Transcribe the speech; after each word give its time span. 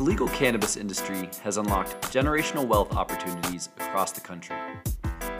The 0.00 0.06
legal 0.06 0.28
cannabis 0.28 0.78
industry 0.78 1.28
has 1.42 1.58
unlocked 1.58 2.10
generational 2.10 2.66
wealth 2.66 2.96
opportunities 2.96 3.68
across 3.78 4.12
the 4.12 4.22
country. 4.22 4.56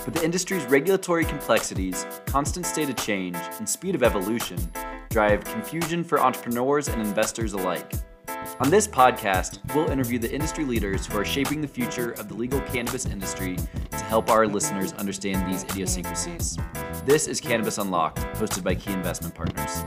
But 0.05 0.13
the 0.13 0.23
industry's 0.23 0.67
regulatory 0.67 1.25
complexities, 1.25 2.05
constant 2.27 2.67
state 2.67 2.91
of 2.91 2.97
change, 2.97 3.39
and 3.57 3.67
speed 3.67 3.95
of 3.95 4.03
evolution 4.03 4.59
drive 5.09 5.43
confusion 5.45 6.05
for 6.05 6.21
entrepreneurs 6.21 6.89
and 6.89 7.01
investors 7.01 7.55
alike. 7.55 7.91
On 8.61 8.69
this 8.69 8.87
podcast, 8.87 9.61
we'll 9.75 9.89
interview 9.89 10.19
the 10.19 10.31
industry 10.31 10.67
leaders 10.67 11.07
who 11.07 11.17
are 11.19 11.25
shaping 11.25 11.63
the 11.63 11.69
future 11.69 12.11
of 12.11 12.29
the 12.29 12.35
legal 12.35 12.61
cannabis 12.61 13.07
industry 13.07 13.57
to 13.93 14.05
help 14.05 14.29
our 14.29 14.47
listeners 14.47 14.93
understand 14.93 15.51
these 15.51 15.65
idiosyncrasies. 15.65 16.59
This 17.07 17.29
is 17.29 17.41
Cannabis 17.41 17.79
Unlocked, 17.79 18.19
hosted 18.37 18.63
by 18.63 18.75
Key 18.75 18.93
Investment 18.93 19.35
Partners. 19.35 19.85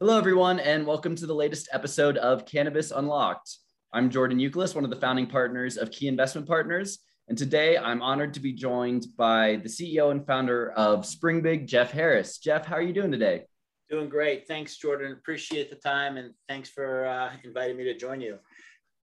Hello, 0.00 0.16
everyone, 0.16 0.60
and 0.60 0.86
welcome 0.86 1.16
to 1.16 1.26
the 1.26 1.34
latest 1.34 1.68
episode 1.72 2.18
of 2.18 2.46
Cannabis 2.46 2.92
Unlocked. 2.92 3.56
I'm 3.92 4.10
Jordan 4.10 4.38
Euclid, 4.38 4.72
one 4.72 4.84
of 4.84 4.90
the 4.90 5.00
founding 5.00 5.26
partners 5.26 5.76
of 5.76 5.90
Key 5.90 6.06
Investment 6.06 6.46
Partners. 6.46 7.00
And 7.26 7.36
today 7.36 7.76
I'm 7.76 8.00
honored 8.00 8.32
to 8.34 8.40
be 8.40 8.52
joined 8.52 9.06
by 9.16 9.56
the 9.56 9.68
CEO 9.68 10.12
and 10.12 10.24
founder 10.24 10.70
of 10.70 11.04
Springbig, 11.04 11.66
Jeff 11.66 11.90
Harris. 11.90 12.38
Jeff, 12.38 12.64
how 12.64 12.76
are 12.76 12.82
you 12.82 12.92
doing 12.92 13.10
today? 13.10 13.46
Doing 13.90 14.08
great. 14.08 14.46
Thanks, 14.46 14.76
Jordan. 14.76 15.10
Appreciate 15.10 15.68
the 15.68 15.74
time 15.74 16.16
and 16.16 16.32
thanks 16.48 16.68
for 16.68 17.04
uh, 17.04 17.32
inviting 17.42 17.76
me 17.76 17.82
to 17.82 17.98
join 17.98 18.20
you. 18.20 18.34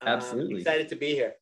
Um, 0.03 0.09
Absolutely. 0.09 0.59
excited 0.59 0.91
to 0.91 0.97
be 0.97 1.15
here. 1.15 1.33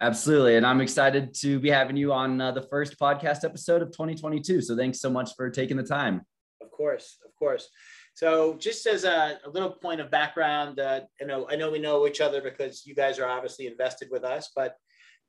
Absolutely. 0.00 0.56
And 0.56 0.66
I'm 0.66 0.80
excited 0.80 1.34
to 1.34 1.60
be 1.60 1.70
having 1.70 1.96
you 1.96 2.12
on 2.12 2.40
uh, 2.40 2.50
the 2.50 2.62
first 2.62 2.98
podcast 2.98 3.44
episode 3.44 3.80
of 3.80 3.92
2022. 3.92 4.60
So 4.62 4.76
thanks 4.76 5.00
so 5.00 5.08
much 5.08 5.36
for 5.36 5.50
taking 5.50 5.76
the 5.76 5.84
time. 5.84 6.22
Of 6.60 6.72
course. 6.72 7.16
Of 7.24 7.32
course. 7.36 7.68
So, 8.14 8.54
just 8.58 8.86
as 8.86 9.04
a, 9.04 9.38
a 9.44 9.50
little 9.50 9.70
point 9.70 10.00
of 10.00 10.10
background, 10.10 10.78
uh, 10.78 11.00
you 11.20 11.26
know, 11.26 11.48
I 11.50 11.56
know 11.56 11.70
we 11.70 11.78
know 11.78 12.06
each 12.06 12.20
other 12.20 12.42
because 12.42 12.84
you 12.84 12.94
guys 12.94 13.18
are 13.18 13.28
obviously 13.28 13.66
invested 13.66 14.08
with 14.10 14.24
us. 14.24 14.50
But 14.54 14.76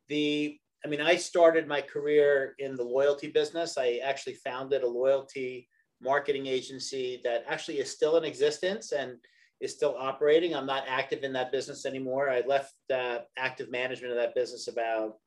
the, 0.10 0.60
I 0.86 0.90
mean, 0.90 1.02
I 1.02 1.16
started 1.16 1.68
my 1.68 1.82
career 1.82 2.56
in 2.60 2.76
the 2.76 2.84
loyalty 2.84 3.28
business. 3.28 3.78
I 3.78 4.02
actually 4.04 4.36
founded 4.36 4.84
a 4.84 4.88
loyalty 4.88 5.70
marketing 6.02 6.48
agency 6.48 7.22
that 7.24 7.46
actually 7.48 7.80
is 7.80 7.92
still 7.92 8.18
in 8.18 8.24
existence 8.24 8.92
and 8.92 9.18
is 9.62 9.74
still 9.74 9.96
operating. 9.98 10.56
I'm 10.56 10.66
not 10.66 10.86
active 10.88 11.24
in 11.24 11.34
that 11.34 11.52
business 11.52 11.86
anymore. 11.86 12.30
I 12.30 12.42
left 12.48 12.74
uh, 12.94 13.20
active 13.38 13.70
management 13.70 14.12
of 14.12 14.18
that 14.18 14.36
business 14.36 14.68
about 14.68 15.18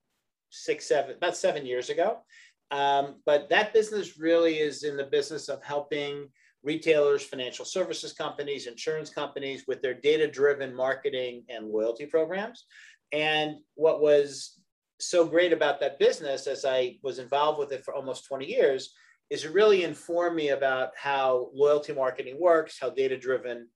six, 0.50 0.86
seven, 0.86 1.16
about 1.16 1.36
seven 1.36 1.64
years 1.64 1.88
ago. 1.88 2.18
Um, 2.70 3.16
but 3.24 3.48
that 3.50 3.72
business 3.72 4.18
really 4.18 4.58
is 4.58 4.82
in 4.82 4.96
the 4.96 5.04
business 5.04 5.48
of 5.48 5.62
helping 5.62 6.28
retailers, 6.64 7.22
financial 7.22 7.64
services 7.64 8.12
companies, 8.12 8.66
insurance 8.66 9.10
companies 9.10 9.64
with 9.68 9.82
their 9.82 9.94
data 9.94 10.26
driven 10.26 10.74
marketing 10.74 11.44
and 11.48 11.68
loyalty 11.68 12.06
programs. 12.06 12.64
And 13.12 13.56
what 13.74 14.00
was 14.00 14.58
so 14.98 15.24
great 15.24 15.52
about 15.52 15.80
that 15.80 15.98
business, 15.98 16.46
as 16.46 16.64
I 16.64 16.96
was 17.02 17.18
involved 17.18 17.58
with 17.58 17.72
it 17.72 17.84
for 17.84 17.94
almost 17.94 18.26
20 18.26 18.46
years, 18.46 18.94
is 19.30 19.44
it 19.44 19.52
really 19.52 19.84
informed 19.84 20.36
me 20.36 20.50
about 20.50 20.90
how 20.96 21.50
loyalty 21.54 21.92
marketing 21.92 22.36
works, 22.40 22.78
how 22.80 22.90
data 22.90 23.16
driven 23.16 23.68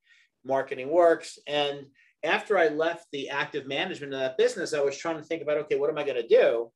marketing 0.44 0.90
works. 0.90 1.38
And 1.46 1.86
after 2.24 2.58
I 2.58 2.68
left 2.68 3.06
the 3.12 3.28
active 3.30 3.66
management 3.66 4.12
of 4.12 4.20
that 4.20 4.38
business, 4.38 4.74
I 4.74 4.80
was 4.80 4.96
trying 4.96 5.16
to 5.16 5.22
think 5.22 5.42
about 5.42 5.58
okay, 5.58 5.76
what 5.76 5.90
am 5.90 5.98
I 5.98 6.04
going 6.04 6.22
to 6.22 6.28
do? 6.28 6.70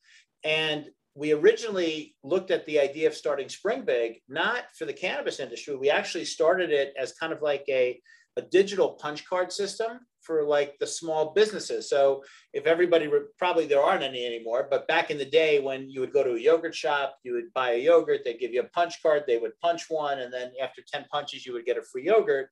And 0.45 0.87
we 1.15 1.33
originally 1.33 2.17
looked 2.23 2.51
at 2.51 2.65
the 2.67 2.81
idea 2.81 3.07
of 3.07 3.15
starting 3.15 3.49
Springbig, 3.49 4.23
not 4.29 4.65
for 4.77 4.87
the 4.87 4.93
cannabis 4.93 5.41
industry. 5.41 5.77
We 5.77 5.91
actually 5.91 6.25
started 6.25 6.71
it 6.71 6.95
as 6.99 7.13
kind 7.13 7.33
of 7.33 7.43
like 7.43 7.65
a, 7.69 8.01
a 8.37 8.43
digital 8.43 8.95
punch 8.95 9.27
card 9.27 9.53
system 9.53 10.01
for 10.23 10.45
like 10.45 10.79
the 10.79 10.87
small 10.87 11.33
businesses. 11.35 11.91
So 11.91 12.23
if 12.55 12.67
everybody 12.67 13.09
re- 13.09 13.27
probably 13.39 13.67
there 13.67 13.83
aren't 13.83 14.05
any 14.05 14.25
anymore, 14.25 14.69
but 14.71 14.89
back 14.89 15.11
in 15.11 15.19
the 15.19 15.25
day 15.25 15.61
when 15.61 15.91
you 15.91 16.01
would 16.01 16.13
go 16.13 16.23
to 16.23 16.35
a 16.35 16.41
yogurt 16.41 16.75
shop, 16.75 17.19
you 17.25 17.35
would 17.35 17.53
buy 17.55 17.73
a 17.73 17.79
yogurt, 17.79 18.21
they'd 18.25 18.39
give 18.39 18.53
you 18.53 18.61
a 18.61 18.69
punch 18.69 19.03
card, 19.03 19.25
they 19.27 19.39
would 19.39 19.59
punch 19.61 19.87
one, 19.91 20.21
and 20.21 20.33
then 20.33 20.53
after 20.63 20.81
10 20.91 21.07
punches, 21.11 21.45
you 21.45 21.53
would 21.53 21.67
get 21.67 21.77
a 21.77 21.83
free 21.83 22.07
yogurt. 22.07 22.49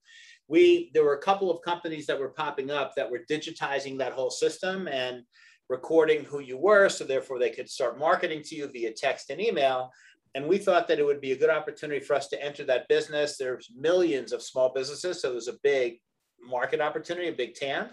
We 0.48 0.90
there 0.92 1.04
were 1.04 1.14
a 1.14 1.22
couple 1.22 1.50
of 1.50 1.62
companies 1.62 2.06
that 2.06 2.18
were 2.18 2.30
popping 2.30 2.70
up 2.70 2.92
that 2.96 3.10
were 3.10 3.20
digitizing 3.30 3.96
that 3.98 4.12
whole 4.12 4.30
system 4.30 4.88
and 4.88 5.22
recording 5.70 6.24
who 6.24 6.40
you 6.40 6.58
were. 6.58 6.88
So 6.88 7.04
therefore 7.04 7.38
they 7.38 7.50
could 7.50 7.70
start 7.70 7.98
marketing 7.98 8.42
to 8.46 8.56
you 8.56 8.66
via 8.66 8.92
text 8.92 9.30
and 9.30 9.40
email. 9.40 9.92
And 10.34 10.46
we 10.46 10.58
thought 10.58 10.88
that 10.88 10.98
it 10.98 11.06
would 11.06 11.20
be 11.20 11.32
a 11.32 11.38
good 11.38 11.48
opportunity 11.48 12.00
for 12.00 12.14
us 12.14 12.28
to 12.28 12.44
enter 12.44 12.64
that 12.64 12.88
business. 12.88 13.36
There's 13.36 13.70
millions 13.76 14.32
of 14.32 14.42
small 14.42 14.72
businesses. 14.74 15.22
So 15.22 15.30
there's 15.30 15.48
a 15.48 15.58
big 15.62 16.00
market 16.42 16.80
opportunity, 16.80 17.28
a 17.28 17.32
big 17.32 17.54
TAM. 17.54 17.88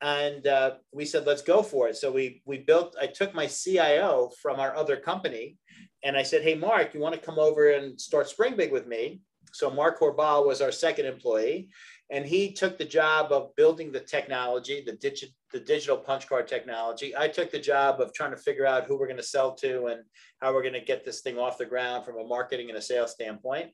And 0.00 0.46
uh, 0.46 0.74
we 0.92 1.04
said, 1.04 1.26
let's 1.26 1.42
go 1.42 1.62
for 1.62 1.88
it. 1.88 1.96
So 1.96 2.12
we, 2.12 2.42
we 2.44 2.58
built, 2.58 2.96
I 3.00 3.06
took 3.06 3.34
my 3.34 3.46
CIO 3.46 4.30
from 4.40 4.60
our 4.60 4.76
other 4.76 4.96
company 4.96 5.56
and 6.04 6.16
I 6.16 6.22
said, 6.22 6.42
hey, 6.42 6.54
Mark, 6.54 6.94
you 6.94 7.00
want 7.00 7.14
to 7.14 7.20
come 7.20 7.38
over 7.38 7.70
and 7.70 8.00
start 8.00 8.28
Springbig 8.28 8.70
with 8.70 8.86
me? 8.86 9.20
So 9.52 9.70
Mark 9.70 9.98
Horbal 9.98 10.46
was 10.46 10.60
our 10.60 10.72
second 10.72 11.06
employee 11.06 11.70
and 12.10 12.24
he 12.24 12.52
took 12.52 12.78
the 12.78 12.84
job 12.84 13.32
of 13.32 13.54
building 13.56 13.90
the 13.90 14.00
technology, 14.00 14.84
the, 14.84 14.92
digi- 14.92 15.32
the 15.56 15.64
digital 15.64 15.96
punch 15.96 16.28
card 16.28 16.46
technology. 16.46 17.16
I 17.16 17.28
took 17.28 17.50
the 17.50 17.58
job 17.58 17.98
of 17.98 18.12
trying 18.12 18.32
to 18.32 18.36
figure 18.36 18.66
out 18.66 18.84
who 18.84 18.98
we're 18.98 19.06
going 19.06 19.16
to 19.16 19.22
sell 19.22 19.54
to 19.54 19.86
and 19.86 20.02
how 20.42 20.52
we're 20.52 20.62
going 20.62 20.74
to 20.74 20.80
get 20.80 21.02
this 21.02 21.22
thing 21.22 21.38
off 21.38 21.56
the 21.56 21.64
ground 21.64 22.04
from 22.04 22.18
a 22.18 22.26
marketing 22.26 22.68
and 22.68 22.76
a 22.76 22.82
sales 22.82 23.12
standpoint. 23.12 23.70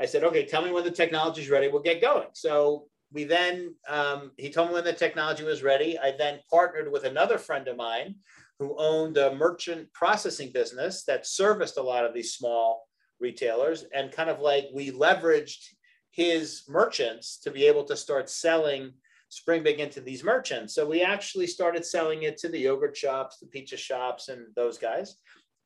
I 0.00 0.06
said, 0.06 0.24
okay, 0.24 0.44
tell 0.44 0.62
me 0.62 0.72
when 0.72 0.82
the 0.82 0.90
technology 0.90 1.42
is 1.42 1.48
ready. 1.48 1.68
We'll 1.68 1.82
get 1.82 2.00
going. 2.00 2.26
So 2.32 2.86
we 3.12 3.22
then, 3.22 3.76
um, 3.88 4.32
he 4.38 4.50
told 4.50 4.68
me 4.68 4.74
when 4.74 4.84
the 4.84 4.92
technology 4.92 5.44
was 5.44 5.62
ready. 5.62 5.96
I 5.98 6.14
then 6.18 6.40
partnered 6.50 6.90
with 6.90 7.04
another 7.04 7.38
friend 7.38 7.68
of 7.68 7.76
mine 7.76 8.16
who 8.58 8.74
owned 8.76 9.16
a 9.16 9.32
merchant 9.32 9.92
processing 9.92 10.50
business 10.52 11.04
that 11.04 11.28
serviced 11.28 11.76
a 11.76 11.82
lot 11.82 12.04
of 12.04 12.12
these 12.12 12.34
small 12.34 12.88
retailers 13.20 13.84
and 13.94 14.10
kind 14.10 14.30
of 14.30 14.40
like 14.40 14.64
we 14.74 14.90
leveraged 14.90 15.64
his 16.10 16.64
merchants 16.68 17.38
to 17.44 17.52
be 17.52 17.66
able 17.66 17.84
to 17.84 17.96
start 17.96 18.28
selling 18.28 18.92
Springbig 19.30 19.78
into 19.78 20.00
these 20.00 20.24
merchants. 20.24 20.74
So 20.74 20.84
we 20.84 21.02
actually 21.02 21.46
started 21.46 21.86
selling 21.86 22.24
it 22.24 22.36
to 22.38 22.48
the 22.48 22.58
yogurt 22.58 22.96
shops, 22.96 23.38
the 23.38 23.46
pizza 23.46 23.76
shops, 23.76 24.28
and 24.28 24.46
those 24.56 24.76
guys. 24.76 25.16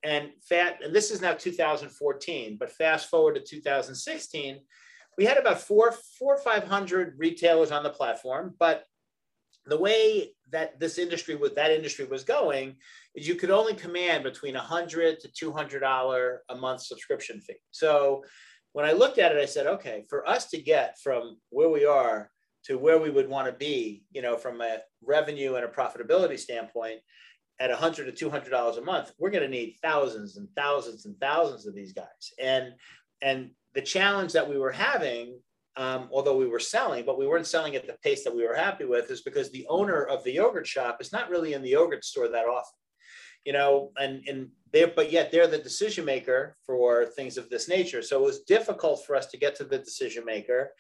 And 0.05 0.31
fat, 0.43 0.81
and 0.85 0.95
this 0.95 1.11
is 1.11 1.23
now 1.23 1.33
2014, 1.33 2.59
but 2.61 2.71
fast 2.71 3.09
forward 3.09 3.35
to 3.37 3.41
2016, 3.41 4.61
we 5.17 5.25
had 5.25 5.39
about 5.39 5.61
four, 5.61 5.95
four 6.19 6.35
or 6.35 6.41
500 6.41 7.15
retailers 7.17 7.73
on 7.73 7.83
the 7.83 7.91
platform. 7.91 8.55
But 8.59 8.85
the 9.65 9.79
way 9.79 10.35
that 10.51 10.79
this 10.79 10.99
industry 10.99 11.35
with 11.35 11.55
that 11.55 11.71
industry 11.71 12.05
was 12.05 12.23
going 12.23 12.77
is 13.15 13.27
you 13.27 13.35
could 13.35 13.51
only 13.51 13.73
command 13.73 14.25
between 14.25 14.55
100 14.55 15.21
to 15.21 15.29
200 15.33 15.81
dollar 15.81 16.43
a 16.51 16.55
month 16.55 16.83
subscription 16.83 17.41
fee. 17.41 17.57
So 17.71 18.25
when 18.73 18.85
I 18.85 18.93
looked 18.93 19.17
at 19.19 19.33
it, 19.33 19.41
I 19.41 19.47
said, 19.47 19.67
okay, 19.67 20.05
for 20.11 20.29
us 20.29 20.51
to 20.51 20.61
get 20.61 20.99
from 21.03 21.39
where 21.49 21.71
we 21.71 21.87
are 21.87 22.31
to 22.65 22.79
where 22.79 22.99
we 22.99 23.11
would 23.11 23.29
want 23.29 23.47
to 23.47 23.53
be, 23.53 24.05
you 24.13 24.23
know, 24.23 24.37
from 24.37 24.61
a 24.61 24.79
revenue 25.03 25.55
and 25.55 25.65
a 25.65 25.69
profitability 25.69 26.39
standpoint, 26.39 27.01
at 27.61 27.71
100 27.71 28.07
to 28.07 28.13
200 28.13 28.51
dollars 28.51 28.79
a 28.79 28.83
month, 28.83 29.13
we're 29.19 29.31
going 29.31 29.43
to 29.43 29.49
need 29.49 29.77
thousands 29.81 30.37
and 30.37 30.49
thousands 30.57 31.07
and 31.07 31.19
thousands 31.21 31.67
of 31.67 31.75
these 31.75 31.93
guys. 31.93 32.33
And 32.41 32.73
and 33.23 33.51
the 33.75 33.83
challenge 33.83 34.33
that 34.33 34.49
we 34.49 34.59
were 34.59 34.73
having, 34.73 35.39
um, 35.77 36.09
although 36.13 36.37
we 36.37 36.49
were 36.49 36.61
selling, 36.61 37.05
but 37.05 37.19
we 37.19 37.27
weren't 37.27 37.47
selling 37.47 37.77
at 37.77 37.87
the 37.87 37.97
pace 38.03 38.25
that 38.25 38.35
we 38.35 38.47
were 38.47 38.55
happy 38.55 38.85
with, 38.85 39.11
is 39.11 39.23
because 39.23 39.51
the 39.51 39.67
owner 39.69 40.03
of 40.03 40.25
the 40.25 40.33
yogurt 40.33 40.67
shop 40.67 40.99
is 41.01 41.13
not 41.13 41.31
really 41.31 41.53
in 41.53 41.63
the 41.63 41.71
yogurt 41.71 42.05
store 42.05 42.29
that 42.29 42.47
often 42.47 42.79
you 43.45 43.53
know, 43.53 43.93
and 43.99 44.27
and 44.27 44.49
they 44.73 44.85
but 44.87 45.13
yet 45.13 45.31
they're 45.31 45.47
the 45.47 45.59
decision 45.59 46.05
maker 46.05 46.57
for 46.67 47.07
things 47.07 47.37
of 47.37 47.51
this 47.51 47.69
nature. 47.69 48.03
So 48.03 48.23
it 48.23 48.25
was 48.25 48.41
difficult 48.41 49.05
for 49.07 49.15
us 49.15 49.27
to 49.27 49.39
get 49.39 49.55
to 49.57 49.65
the 49.65 49.79
decision 49.79 50.25
maker. 50.25 50.73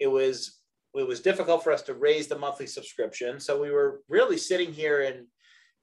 It 0.00 0.08
was 0.08 0.57
it 0.94 1.06
was 1.06 1.20
difficult 1.20 1.62
for 1.62 1.72
us 1.72 1.82
to 1.82 1.94
raise 1.94 2.28
the 2.28 2.38
monthly 2.38 2.66
subscription. 2.66 3.40
So 3.40 3.60
we 3.60 3.70
were 3.70 4.00
really 4.08 4.38
sitting 4.38 4.72
here 4.72 5.02
in 5.02 5.26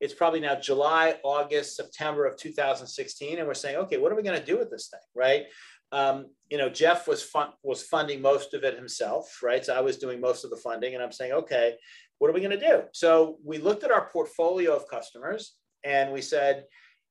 it's 0.01 0.13
probably 0.13 0.41
now 0.41 0.55
July, 0.55 1.15
August, 1.23 1.77
September 1.77 2.25
of 2.25 2.37
2016, 2.37 3.39
and 3.39 3.47
we're 3.47 3.53
saying, 3.53 3.77
okay, 3.77 3.97
what 3.97 4.11
are 4.11 4.15
we 4.15 4.23
going 4.23 4.39
to 4.39 4.45
do 4.45 4.57
with 4.57 4.69
this 4.69 4.89
thing, 4.89 4.99
right? 5.15 5.45
Um, 5.91 6.27
you 6.49 6.57
know, 6.57 6.67
Jeff 6.67 7.07
was 7.07 7.23
fun, 7.23 7.51
was 7.63 7.83
funding 7.83 8.21
most 8.21 8.53
of 8.53 8.63
it 8.63 8.75
himself, 8.75 9.39
right? 9.41 9.63
So 9.63 9.73
I 9.73 9.79
was 9.79 9.97
doing 9.97 10.19
most 10.19 10.43
of 10.43 10.49
the 10.49 10.57
funding, 10.57 10.95
and 10.95 11.03
I'm 11.03 11.13
saying, 11.13 11.31
okay, 11.31 11.75
what 12.17 12.29
are 12.29 12.33
we 12.33 12.41
going 12.41 12.59
to 12.59 12.67
do? 12.67 12.83
So 12.91 13.37
we 13.43 13.57
looked 13.57 13.83
at 13.83 13.91
our 13.91 14.09
portfolio 14.09 14.75
of 14.75 14.87
customers, 14.89 15.55
and 15.83 16.11
we 16.11 16.21
said, 16.21 16.65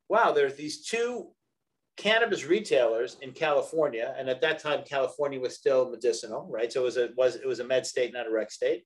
wow, 0.09 0.33
there's 0.33 0.57
these 0.57 0.85
two 0.85 1.31
cannabis 1.97 2.45
retailers 2.45 3.17
in 3.23 3.33
California, 3.33 4.15
and 4.19 4.29
at 4.29 4.41
that 4.41 4.59
time, 4.59 4.83
California 4.85 5.41
was 5.41 5.55
still 5.55 5.91
medicinal, 5.91 6.47
right? 6.51 6.73
So 6.73 6.81
it 6.81 6.85
was 6.85 6.97
a 6.97 7.09
was 7.17 7.37
it 7.37 7.47
was 7.47 7.61
a 7.61 7.65
med 7.65 7.87
state, 7.87 8.13
not 8.13 8.27
a 8.27 8.31
rec 8.31 8.51
state. 8.51 8.85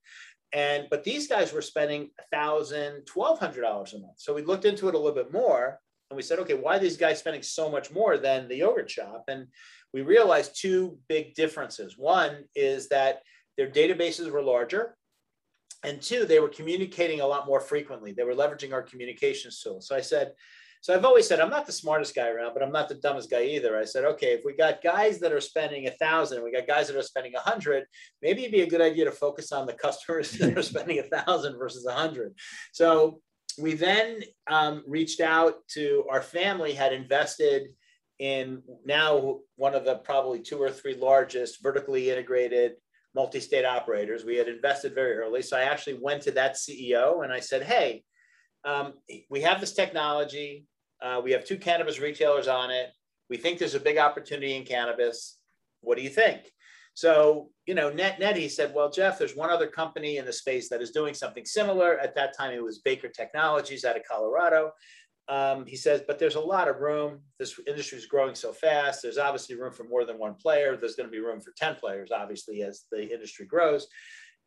And 0.52 0.86
but 0.90 1.04
these 1.04 1.28
guys 1.28 1.52
were 1.52 1.62
spending 1.62 2.10
a 2.18 2.36
thousand, 2.36 3.04
twelve 3.06 3.38
hundred 3.38 3.62
dollars 3.62 3.92
a 3.94 3.98
month. 3.98 4.18
So 4.18 4.34
we 4.34 4.42
looked 4.42 4.64
into 4.64 4.88
it 4.88 4.94
a 4.94 4.98
little 4.98 5.14
bit 5.14 5.32
more, 5.32 5.78
and 6.10 6.16
we 6.16 6.22
said, 6.22 6.38
okay, 6.40 6.54
why 6.54 6.76
are 6.76 6.80
these 6.80 6.96
guys 6.96 7.18
spending 7.18 7.42
so 7.42 7.70
much 7.70 7.90
more 7.90 8.16
than 8.16 8.48
the 8.48 8.56
yogurt 8.56 8.90
shop? 8.90 9.24
And 9.28 9.46
we 9.92 10.02
realized 10.02 10.58
two 10.60 10.98
big 11.08 11.34
differences. 11.34 11.96
One 11.96 12.44
is 12.54 12.88
that 12.88 13.22
their 13.56 13.70
databases 13.70 14.30
were 14.30 14.42
larger. 14.42 14.96
And 15.84 16.02
two, 16.02 16.24
they 16.24 16.40
were 16.40 16.48
communicating 16.48 17.20
a 17.20 17.26
lot 17.26 17.46
more 17.46 17.60
frequently. 17.60 18.12
They 18.12 18.24
were 18.24 18.34
leveraging 18.34 18.72
our 18.72 18.82
communications 18.82 19.60
tools. 19.60 19.86
So 19.86 19.94
I 19.94 20.00
said, 20.00 20.32
so 20.80 20.94
I've 20.94 21.04
always 21.04 21.26
said 21.26 21.40
I'm 21.40 21.50
not 21.50 21.66
the 21.66 21.72
smartest 21.72 22.14
guy 22.14 22.28
around, 22.28 22.54
but 22.54 22.62
I'm 22.62 22.72
not 22.72 22.88
the 22.88 22.96
dumbest 22.96 23.30
guy 23.30 23.42
either. 23.44 23.76
I 23.76 23.84
said, 23.84 24.04
okay, 24.04 24.28
if 24.28 24.42
we 24.44 24.54
got 24.54 24.82
guys 24.82 25.18
that 25.20 25.32
are 25.32 25.40
spending 25.40 25.86
a 25.86 25.92
thousand, 25.92 26.42
we 26.42 26.52
got 26.52 26.66
guys 26.66 26.88
that 26.88 26.96
are 26.96 27.02
spending 27.02 27.34
a 27.34 27.40
hundred, 27.40 27.84
maybe 28.22 28.42
it'd 28.42 28.52
be 28.52 28.62
a 28.62 28.68
good 28.68 28.80
idea 28.80 29.04
to 29.04 29.12
focus 29.12 29.52
on 29.52 29.66
the 29.66 29.72
customers 29.72 30.32
that 30.38 30.56
are 30.56 30.62
spending 30.62 30.98
a 30.98 31.02
thousand 31.02 31.58
versus 31.58 31.86
a 31.86 31.92
hundred. 31.92 32.34
So 32.72 33.20
we 33.58 33.74
then 33.74 34.22
um, 34.48 34.84
reached 34.86 35.20
out 35.20 35.54
to 35.74 36.04
our 36.10 36.22
family 36.22 36.72
had 36.72 36.92
invested 36.92 37.68
in 38.18 38.62
now 38.84 39.38
one 39.56 39.74
of 39.74 39.84
the 39.84 39.96
probably 39.96 40.40
two 40.40 40.58
or 40.58 40.70
three 40.70 40.94
largest 40.94 41.62
vertically 41.62 42.10
integrated 42.10 42.72
multi-state 43.14 43.64
operators. 43.64 44.24
We 44.24 44.36
had 44.36 44.48
invested 44.48 44.94
very 44.94 45.16
early. 45.16 45.42
So 45.42 45.56
I 45.56 45.62
actually 45.62 45.98
went 46.00 46.22
to 46.22 46.30
that 46.32 46.54
CEO 46.54 47.24
and 47.24 47.32
I 47.32 47.40
said, 47.40 47.62
hey, 47.62 48.04
um, 48.64 48.94
we 49.30 49.40
have 49.42 49.60
this 49.60 49.72
technology. 49.72 50.66
Uh, 51.00 51.20
we 51.22 51.32
have 51.32 51.44
two 51.44 51.58
cannabis 51.58 52.00
retailers 52.00 52.48
on 52.48 52.70
it. 52.70 52.90
We 53.30 53.36
think 53.36 53.58
there's 53.58 53.74
a 53.74 53.80
big 53.80 53.98
opportunity 53.98 54.56
in 54.56 54.64
cannabis. 54.64 55.38
What 55.80 55.96
do 55.96 56.02
you 56.02 56.10
think? 56.10 56.50
So, 56.94 57.50
you 57.66 57.74
know, 57.74 57.90
net 57.90 58.18
net, 58.18 58.36
he 58.36 58.48
said, 58.48 58.74
well, 58.74 58.90
Jeff, 58.90 59.18
there's 59.18 59.36
one 59.36 59.50
other 59.50 59.68
company 59.68 60.16
in 60.16 60.24
the 60.24 60.32
space 60.32 60.68
that 60.70 60.82
is 60.82 60.90
doing 60.90 61.14
something 61.14 61.44
similar. 61.44 61.96
At 61.98 62.16
that 62.16 62.36
time, 62.36 62.52
it 62.52 62.62
was 62.62 62.80
Baker 62.80 63.08
Technologies 63.08 63.84
out 63.84 63.96
of 63.96 64.02
Colorado. 64.10 64.72
Um, 65.28 65.66
he 65.66 65.76
says, 65.76 66.02
but 66.06 66.18
there's 66.18 66.34
a 66.34 66.40
lot 66.40 66.68
of 66.68 66.80
room. 66.80 67.20
This 67.38 67.60
industry 67.68 67.98
is 67.98 68.06
growing 68.06 68.34
so 68.34 68.52
fast. 68.52 69.02
There's 69.02 69.18
obviously 69.18 69.56
room 69.56 69.72
for 69.72 69.84
more 69.84 70.04
than 70.04 70.18
one 70.18 70.34
player. 70.34 70.76
There's 70.76 70.96
going 70.96 71.08
to 71.08 71.12
be 71.12 71.20
room 71.20 71.40
for 71.40 71.52
10 71.56 71.76
players, 71.76 72.10
obviously, 72.10 72.62
as 72.62 72.86
the 72.90 73.12
industry 73.12 73.46
grows. 73.46 73.86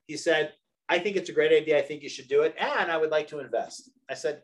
He 0.07 0.17
said, 0.17 0.51
I 0.91 0.99
think 0.99 1.15
it's 1.15 1.29
a 1.29 1.33
great 1.33 1.53
idea. 1.53 1.79
I 1.79 1.83
think 1.83 2.03
you 2.03 2.09
should 2.09 2.27
do 2.27 2.41
it. 2.41 2.53
And 2.59 2.91
I 2.91 2.97
would 2.97 3.11
like 3.11 3.29
to 3.29 3.39
invest. 3.39 3.89
I 4.09 4.13
said, 4.13 4.41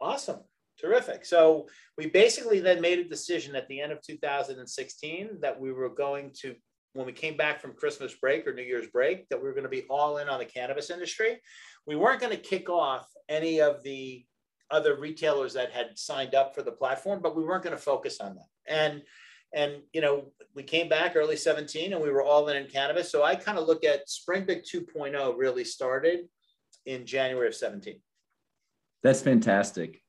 awesome, 0.00 0.40
terrific. 0.80 1.24
So 1.24 1.68
we 1.96 2.06
basically 2.06 2.58
then 2.58 2.80
made 2.80 2.98
a 2.98 3.08
decision 3.08 3.54
at 3.54 3.68
the 3.68 3.80
end 3.80 3.92
of 3.92 4.02
2016 4.02 5.38
that 5.42 5.60
we 5.60 5.72
were 5.72 5.88
going 5.88 6.32
to, 6.40 6.56
when 6.94 7.06
we 7.06 7.12
came 7.12 7.36
back 7.36 7.60
from 7.60 7.72
Christmas 7.74 8.12
break 8.14 8.48
or 8.48 8.52
New 8.52 8.64
Year's 8.64 8.88
break, 8.88 9.28
that 9.28 9.38
we 9.38 9.44
were 9.44 9.54
going 9.54 9.62
to 9.62 9.68
be 9.70 9.84
all 9.88 10.18
in 10.18 10.28
on 10.28 10.40
the 10.40 10.44
cannabis 10.44 10.90
industry. 10.90 11.40
We 11.86 11.94
weren't 11.94 12.20
going 12.20 12.34
to 12.34 12.42
kick 12.42 12.68
off 12.68 13.06
any 13.28 13.60
of 13.60 13.84
the 13.84 14.26
other 14.72 14.96
retailers 14.98 15.52
that 15.52 15.70
had 15.70 15.96
signed 15.96 16.34
up 16.34 16.52
for 16.52 16.62
the 16.62 16.72
platform, 16.72 17.20
but 17.22 17.36
we 17.36 17.44
weren't 17.44 17.62
going 17.62 17.76
to 17.76 17.82
focus 17.82 18.20
on 18.20 18.34
them. 18.34 18.46
And 18.66 19.02
and 19.54 19.82
you 19.92 20.00
know, 20.00 20.32
we 20.54 20.62
came 20.62 20.88
back 20.88 21.16
early 21.16 21.36
17 21.36 21.92
and 21.92 22.02
we 22.02 22.10
were 22.10 22.22
all 22.22 22.48
in 22.48 22.56
in 22.56 22.66
cannabis. 22.66 23.10
So 23.10 23.22
I 23.22 23.34
kind 23.34 23.58
of 23.58 23.66
look 23.66 23.84
at 23.84 24.08
Springbig 24.08 24.64
2.0 24.64 25.36
really 25.36 25.64
started 25.64 26.28
in 26.84 27.06
January 27.06 27.48
of 27.48 27.54
17. 27.54 28.00
That's 29.02 29.20
fantastic. 29.20 30.02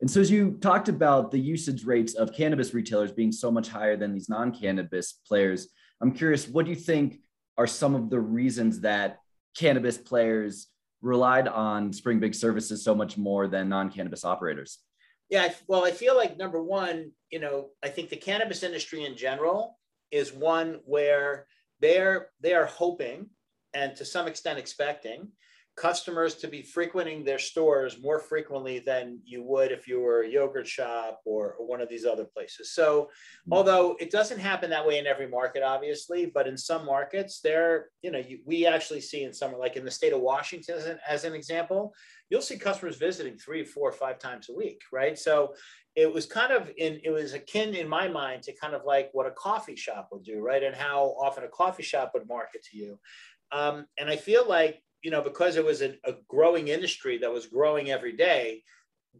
And 0.00 0.10
so 0.10 0.20
as 0.20 0.30
you 0.30 0.58
talked 0.60 0.88
about 0.88 1.30
the 1.30 1.38
usage 1.38 1.84
rates 1.84 2.14
of 2.14 2.34
cannabis 2.34 2.74
retailers 2.74 3.12
being 3.12 3.32
so 3.32 3.50
much 3.50 3.68
higher 3.68 3.96
than 3.96 4.12
these 4.12 4.28
non-cannabis 4.28 5.20
players, 5.26 5.68
I'm 6.00 6.12
curious, 6.12 6.48
what 6.48 6.64
do 6.66 6.70
you 6.70 6.76
think 6.76 7.20
are 7.56 7.66
some 7.66 7.94
of 7.94 8.10
the 8.10 8.20
reasons 8.20 8.80
that 8.80 9.18
cannabis 9.56 9.96
players 9.96 10.66
relied 11.00 11.46
on 11.48 11.92
Springbig 11.92 12.34
services 12.34 12.82
so 12.82 12.94
much 12.94 13.16
more 13.16 13.46
than 13.46 13.68
non-cannabis 13.68 14.24
operators? 14.24 14.78
Yeah, 15.30 15.52
well, 15.66 15.84
I 15.84 15.90
feel 15.90 16.16
like 16.16 16.36
number 16.36 16.62
one, 16.62 17.12
you 17.30 17.40
know, 17.40 17.70
I 17.82 17.88
think 17.88 18.10
the 18.10 18.16
cannabis 18.16 18.62
industry 18.62 19.04
in 19.04 19.16
general 19.16 19.78
is 20.10 20.32
one 20.32 20.80
where 20.84 21.46
they're 21.80 22.28
they 22.40 22.54
are 22.54 22.66
hoping 22.66 23.28
and 23.74 23.96
to 23.96 24.04
some 24.04 24.28
extent 24.28 24.58
expecting 24.58 25.28
customers 25.76 26.36
to 26.36 26.46
be 26.46 26.62
frequenting 26.62 27.24
their 27.24 27.38
stores 27.38 28.00
more 28.00 28.20
frequently 28.20 28.78
than 28.78 29.18
you 29.24 29.42
would 29.42 29.72
if 29.72 29.88
you 29.88 30.00
were 30.00 30.22
a 30.22 30.28
yogurt 30.28 30.66
shop 30.66 31.20
or, 31.24 31.56
one 31.58 31.80
of 31.80 31.88
these 31.88 32.04
other 32.04 32.24
places. 32.24 32.72
So, 32.72 33.08
hmm. 33.46 33.52
although 33.52 33.96
it 33.98 34.10
doesn't 34.10 34.38
happen 34.38 34.70
that 34.70 34.86
way 34.86 34.98
in 34.98 35.06
every 35.06 35.26
market, 35.26 35.62
obviously, 35.62 36.26
but 36.26 36.46
in 36.46 36.56
some 36.56 36.84
markets, 36.84 37.40
there, 37.40 37.86
you 38.02 38.10
know, 38.10 38.18
you, 38.18 38.40
we 38.44 38.66
actually 38.66 39.00
see 39.00 39.24
in 39.24 39.32
some, 39.32 39.56
like 39.58 39.76
in 39.76 39.84
the 39.84 39.90
state 39.90 40.12
of 40.12 40.20
Washington, 40.20 40.76
as 40.76 40.86
an, 40.86 40.98
as 41.08 41.24
an 41.24 41.32
example, 41.32 41.94
you'll 42.28 42.42
see 42.42 42.58
customers 42.58 42.96
visiting 42.96 43.36
three, 43.36 43.64
four, 43.64 43.90
five 43.92 44.18
times 44.18 44.48
a 44.50 44.54
week, 44.54 44.82
right? 44.92 45.18
So, 45.18 45.54
it 45.96 46.12
was 46.12 46.26
kind 46.26 46.52
of 46.52 46.70
in 46.76 47.00
it 47.04 47.10
was 47.10 47.34
akin 47.34 47.72
in 47.72 47.88
my 47.88 48.08
mind 48.08 48.42
to 48.42 48.52
kind 48.52 48.74
of 48.74 48.82
like 48.84 49.10
what 49.12 49.26
a 49.26 49.30
coffee 49.30 49.76
shop 49.76 50.08
would 50.10 50.24
do 50.24 50.40
right 50.40 50.64
and 50.64 50.74
how 50.74 51.14
often 51.22 51.44
a 51.44 51.48
coffee 51.48 51.84
shop 51.84 52.10
would 52.14 52.26
market 52.26 52.64
to 52.64 52.76
you 52.76 52.98
um, 53.52 53.86
and 53.96 54.08
i 54.10 54.16
feel 54.16 54.44
like 54.48 54.82
you 55.04 55.10
know, 55.10 55.20
because 55.20 55.56
it 55.56 55.64
was 55.64 55.82
a, 55.82 55.90
a 56.04 56.14
growing 56.28 56.68
industry 56.68 57.18
that 57.18 57.32
was 57.32 57.46
growing 57.46 57.90
every 57.90 58.16
day, 58.16 58.62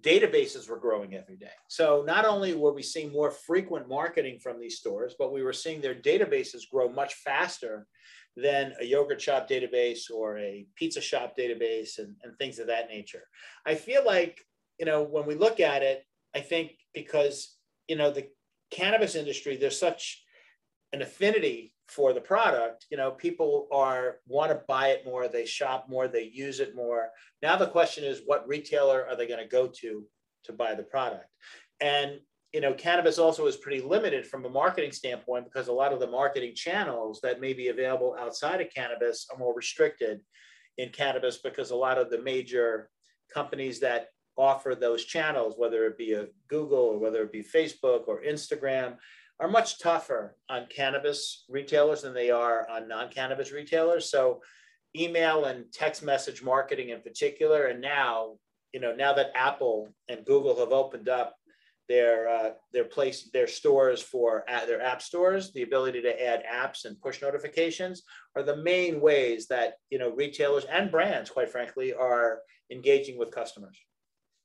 databases 0.00 0.68
were 0.68 0.78
growing 0.78 1.14
every 1.14 1.36
day. 1.36 1.54
So 1.68 2.02
not 2.06 2.24
only 2.24 2.54
were 2.54 2.72
we 2.72 2.82
seeing 2.82 3.12
more 3.12 3.30
frequent 3.30 3.86
marketing 3.86 4.38
from 4.42 4.58
these 4.58 4.78
stores, 4.78 5.14
but 5.18 5.32
we 5.32 5.42
were 5.42 5.52
seeing 5.52 5.82
their 5.82 5.94
databases 5.94 6.62
grow 6.72 6.88
much 6.88 7.14
faster 7.14 7.86
than 8.34 8.72
a 8.80 8.84
yogurt 8.84 9.20
shop 9.20 9.46
database 9.46 10.10
or 10.12 10.38
a 10.38 10.66
pizza 10.74 11.02
shop 11.02 11.34
database 11.38 11.98
and, 11.98 12.16
and 12.22 12.36
things 12.38 12.58
of 12.58 12.66
that 12.68 12.88
nature. 12.88 13.22
I 13.66 13.74
feel 13.74 14.04
like, 14.04 14.40
you 14.80 14.86
know, 14.86 15.02
when 15.02 15.26
we 15.26 15.34
look 15.34 15.60
at 15.60 15.82
it, 15.82 16.02
I 16.34 16.40
think 16.40 16.72
because, 16.94 17.56
you 17.88 17.96
know, 17.96 18.10
the 18.10 18.28
cannabis 18.70 19.14
industry, 19.14 19.56
there's 19.58 19.78
such 19.78 20.24
an 20.94 21.02
affinity 21.02 21.73
for 21.88 22.12
the 22.12 22.20
product 22.20 22.86
you 22.90 22.96
know 22.96 23.10
people 23.10 23.68
are 23.70 24.16
want 24.26 24.50
to 24.50 24.62
buy 24.66 24.88
it 24.88 25.04
more 25.04 25.28
they 25.28 25.44
shop 25.44 25.86
more 25.88 26.08
they 26.08 26.30
use 26.32 26.60
it 26.60 26.74
more. 26.74 27.08
Now 27.42 27.56
the 27.56 27.66
question 27.66 28.04
is 28.04 28.22
what 28.24 28.48
retailer 28.48 29.06
are 29.06 29.16
they 29.16 29.26
going 29.26 29.42
to 29.42 29.48
go 29.48 29.66
to 29.80 30.04
to 30.44 30.52
buy 30.52 30.74
the 30.74 30.82
product? 30.82 31.28
And 31.80 32.20
you 32.52 32.60
know 32.60 32.72
cannabis 32.72 33.18
also 33.18 33.46
is 33.46 33.56
pretty 33.56 33.82
limited 33.82 34.26
from 34.26 34.44
a 34.44 34.48
marketing 34.48 34.92
standpoint 34.92 35.44
because 35.44 35.68
a 35.68 35.72
lot 35.72 35.92
of 35.92 36.00
the 36.00 36.06
marketing 36.06 36.54
channels 36.54 37.20
that 37.22 37.40
may 37.40 37.52
be 37.52 37.68
available 37.68 38.16
outside 38.18 38.60
of 38.60 38.72
cannabis 38.74 39.26
are 39.30 39.38
more 39.38 39.54
restricted 39.54 40.20
in 40.78 40.88
cannabis 40.90 41.38
because 41.38 41.70
a 41.70 41.76
lot 41.76 41.98
of 41.98 42.10
the 42.10 42.22
major 42.22 42.90
companies 43.32 43.80
that 43.80 44.08
offer 44.36 44.74
those 44.74 45.04
channels 45.04 45.54
whether 45.58 45.84
it 45.86 45.98
be 45.98 46.12
a 46.12 46.26
google 46.48 46.78
or 46.78 46.98
whether 46.98 47.22
it 47.22 47.32
be 47.32 47.42
facebook 47.42 48.06
or 48.06 48.22
instagram 48.22 48.96
are 49.40 49.48
much 49.48 49.78
tougher 49.78 50.36
on 50.48 50.66
cannabis 50.74 51.44
retailers 51.48 52.02
than 52.02 52.14
they 52.14 52.30
are 52.30 52.68
on 52.70 52.88
non-cannabis 52.88 53.52
retailers. 53.52 54.10
So 54.10 54.40
email 54.96 55.46
and 55.46 55.64
text 55.72 56.02
message 56.02 56.42
marketing 56.42 56.90
in 56.90 57.00
particular, 57.00 57.66
and 57.66 57.80
now, 57.80 58.34
you 58.72 58.80
know, 58.80 58.94
now 58.94 59.12
that 59.14 59.32
Apple 59.34 59.88
and 60.08 60.24
Google 60.24 60.58
have 60.58 60.72
opened 60.72 61.08
up 61.08 61.34
their 61.88 62.28
uh, 62.28 62.50
their 62.72 62.84
place 62.84 63.28
their 63.32 63.46
stores 63.46 64.00
for 64.00 64.44
uh, 64.48 64.64
their 64.66 64.80
app 64.80 65.02
stores, 65.02 65.52
the 65.52 65.62
ability 65.62 66.00
to 66.02 66.26
add 66.26 66.42
apps 66.50 66.84
and 66.84 67.00
push 67.00 67.20
notifications 67.20 68.02
are 68.36 68.42
the 68.42 68.56
main 68.56 69.00
ways 69.00 69.46
that 69.48 69.74
you 69.90 69.98
know 69.98 70.10
retailers 70.10 70.64
and 70.64 70.90
brands, 70.90 71.28
quite 71.28 71.50
frankly, 71.50 71.92
are 71.92 72.40
engaging 72.70 73.18
with 73.18 73.30
customers. 73.30 73.78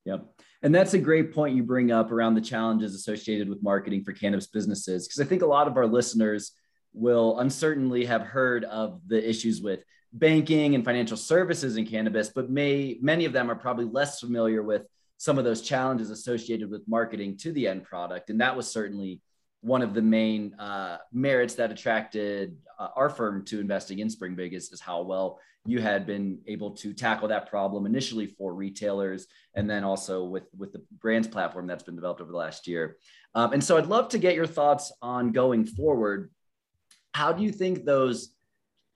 Yep. 0.05 0.25
And 0.61 0.75
that's 0.75 0.93
a 0.93 0.99
great 0.99 1.33
point 1.33 1.55
you 1.55 1.63
bring 1.63 1.91
up 1.91 2.11
around 2.11 2.35
the 2.35 2.41
challenges 2.41 2.93
associated 2.93 3.47
with 3.47 3.63
marketing 3.63 4.03
for 4.03 4.11
cannabis 4.11 4.47
businesses. 4.47 5.07
Because 5.07 5.21
I 5.21 5.25
think 5.25 5.41
a 5.41 5.47
lot 5.47 5.67
of 5.67 5.77
our 5.77 5.87
listeners 5.87 6.51
will 6.93 7.39
uncertainly 7.39 8.05
have 8.05 8.21
heard 8.21 8.65
of 8.65 8.99
the 9.07 9.27
issues 9.27 9.61
with 9.61 9.83
banking 10.11 10.75
and 10.75 10.83
financial 10.83 11.17
services 11.17 11.77
in 11.77 11.85
cannabis, 11.85 12.29
but 12.29 12.49
may 12.49 12.97
many 13.01 13.25
of 13.25 13.33
them 13.33 13.49
are 13.49 13.55
probably 13.55 13.85
less 13.85 14.19
familiar 14.19 14.63
with 14.63 14.83
some 15.17 15.37
of 15.37 15.43
those 15.43 15.61
challenges 15.61 16.09
associated 16.09 16.69
with 16.69 16.81
marketing 16.87 17.37
to 17.37 17.51
the 17.51 17.67
end 17.67 17.83
product. 17.83 18.29
And 18.29 18.41
that 18.41 18.55
was 18.55 18.71
certainly 18.71 19.21
one 19.61 19.81
of 19.81 19.93
the 19.93 20.01
main 20.01 20.53
uh, 20.55 20.97
merits 21.11 21.55
that 21.55 21.71
attracted 21.71 22.57
uh, 22.77 22.89
our 22.95 23.09
firm 23.09 23.43
to 23.45 23.59
investing 23.59 23.99
in 23.99 24.09
Springbig 24.09 24.53
is, 24.53 24.71
is 24.71 24.79
how 24.79 25.01
well 25.01 25.39
you 25.65 25.81
had 25.81 26.05
been 26.05 26.39
able 26.47 26.71
to 26.71 26.93
tackle 26.93 27.27
that 27.27 27.49
problem 27.49 27.85
initially 27.85 28.25
for 28.25 28.53
retailers 28.53 29.27
and 29.55 29.69
then 29.69 29.83
also 29.83 30.23
with 30.23 30.43
with 30.57 30.71
the 30.71 30.81
brands 30.99 31.27
platform 31.27 31.67
that's 31.67 31.83
been 31.83 31.95
developed 31.95 32.21
over 32.21 32.31
the 32.31 32.37
last 32.37 32.67
year. 32.67 32.97
Um, 33.35 33.53
and 33.53 33.63
so 33.63 33.77
i'd 33.77 33.85
love 33.85 34.09
to 34.09 34.17
get 34.17 34.35
your 34.35 34.47
thoughts 34.47 34.91
on 35.01 35.31
going 35.31 35.65
forward. 35.65 36.31
How 37.13 37.33
do 37.33 37.43
you 37.43 37.51
think 37.51 37.83
those 37.83 38.33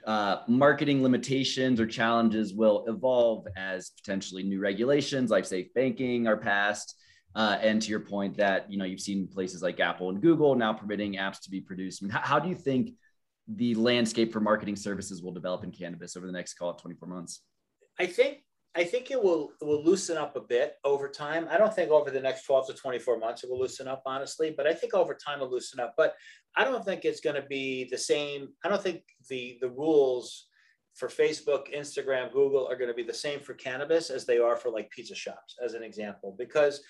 uh, 0.06 0.38
marketing 0.48 1.04
limitations 1.04 1.80
or 1.80 1.88
challenges 1.88 2.54
will 2.54 2.86
evolve 2.88 3.48
as 3.58 3.92
potentially 3.92 4.44
new 4.44 4.60
regulations 4.60 5.30
like 5.30 5.46
safe 5.46 5.74
banking 5.74 6.28
are 6.28 6.38
passed 6.38 6.96
uh, 7.36 7.58
and 7.62 7.82
to 7.82 7.90
your 7.90 8.00
point 8.00 8.38
that 8.38 8.72
you 8.72 8.78
know 8.78 8.86
you've 8.86 9.02
seen 9.02 9.28
places 9.28 9.62
like 9.62 9.80
apple 9.80 10.10
and 10.10 10.22
google 10.22 10.56
now 10.56 10.74
permitting 10.74 11.14
apps 11.16 11.40
to 11.42 11.50
be 11.50 11.62
produced 11.62 12.02
I 12.02 12.06
mean, 12.06 12.12
how, 12.12 12.22
how 12.22 12.40
do 12.40 12.50
you 12.50 12.56
think 12.56 12.92
the 13.48 13.76
landscape 13.76 14.32
for 14.32 14.40
marketing 14.40 14.76
services 14.76 15.22
will 15.22 15.34
develop 15.34 15.64
in 15.64 15.72
cannabis 15.72 16.16
over 16.16 16.26
the 16.26 16.32
next 16.32 16.54
call 16.56 16.72
it 16.72 16.78
24 16.78 17.08
months 17.08 17.42
i 18.00 18.06
think 18.06 18.40
I 18.76 18.84
think 18.84 19.12
it 19.12 19.22
will 19.22 19.52
it 19.62 19.66
will 19.66 19.84
loosen 19.84 20.18
up 20.18 20.36
a 20.36 20.42
bit 20.42 20.78
over 20.84 21.08
time. 21.08 21.48
I 21.50 21.58
don't 21.58 21.74
think 21.74 21.92
over 21.92 22.10
the 22.10 22.20
next 22.20 22.44
12 22.46 22.68
to 22.68 22.74
24 22.74 23.20
months 23.20 23.44
it 23.44 23.50
will 23.50 23.60
loosen 23.60 23.88
up, 23.88 24.02
honestly, 24.06 24.54
but 24.56 24.66
I 24.66 24.74
think 24.74 24.96
over 24.96 25.14
time 25.14 25.38
it'll 25.38 25.52
loosen 25.52 25.80
up. 25.80 25.94
But 25.96 26.16
I 26.56 26.64
don't 26.64 26.84
think 26.84 27.06
it's 27.06 27.22
going 27.22 27.36
to 27.36 27.48
be 27.48 27.88
the 27.92 27.98
same. 27.98 28.50
I 28.64 28.70
don't 28.70 28.82
think 28.82 29.04
the 29.30 29.60
the 29.62 29.70
rules 29.70 30.48
for 30.96 31.08
Facebook, 31.08 31.74
Instagram, 31.76 32.32
Google 32.34 32.68
are 32.68 32.76
going 32.76 32.90
to 32.90 32.96
be 32.96 33.04
the 33.04 33.14
same 33.14 33.40
for 33.40 33.54
cannabis 33.54 34.10
as 34.10 34.26
they 34.26 34.38
are 34.38 34.56
for 34.56 34.70
like 34.70 34.90
pizza 34.92 35.16
shops, 35.16 35.56
as 35.64 35.74
an 35.74 35.84
example, 35.84 36.36
because 36.38 36.82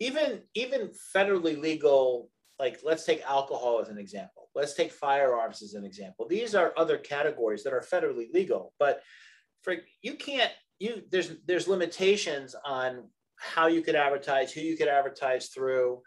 even 0.00 0.40
even 0.54 0.90
federally 1.14 1.60
legal, 1.60 2.30
like 2.58 2.80
let's 2.82 3.04
take 3.04 3.22
alcohol 3.22 3.80
as 3.80 3.88
an 3.88 3.98
example. 3.98 4.48
Let's 4.54 4.74
take 4.74 4.90
firearms 4.90 5.62
as 5.62 5.74
an 5.74 5.84
example. 5.84 6.26
These 6.26 6.54
are 6.54 6.72
other 6.76 6.98
categories 6.98 7.62
that 7.62 7.72
are 7.72 7.82
federally 7.82 8.32
legal, 8.32 8.72
but 8.78 9.02
for 9.62 9.76
you 10.02 10.14
can't 10.14 10.50
you 10.78 11.02
there's 11.10 11.32
there's 11.46 11.68
limitations 11.68 12.56
on 12.64 13.04
how 13.38 13.68
you 13.68 13.82
could 13.82 13.94
advertise, 13.94 14.52
who 14.52 14.62
you 14.62 14.76
could 14.76 14.88
advertise 14.88 15.48
through. 15.48 16.00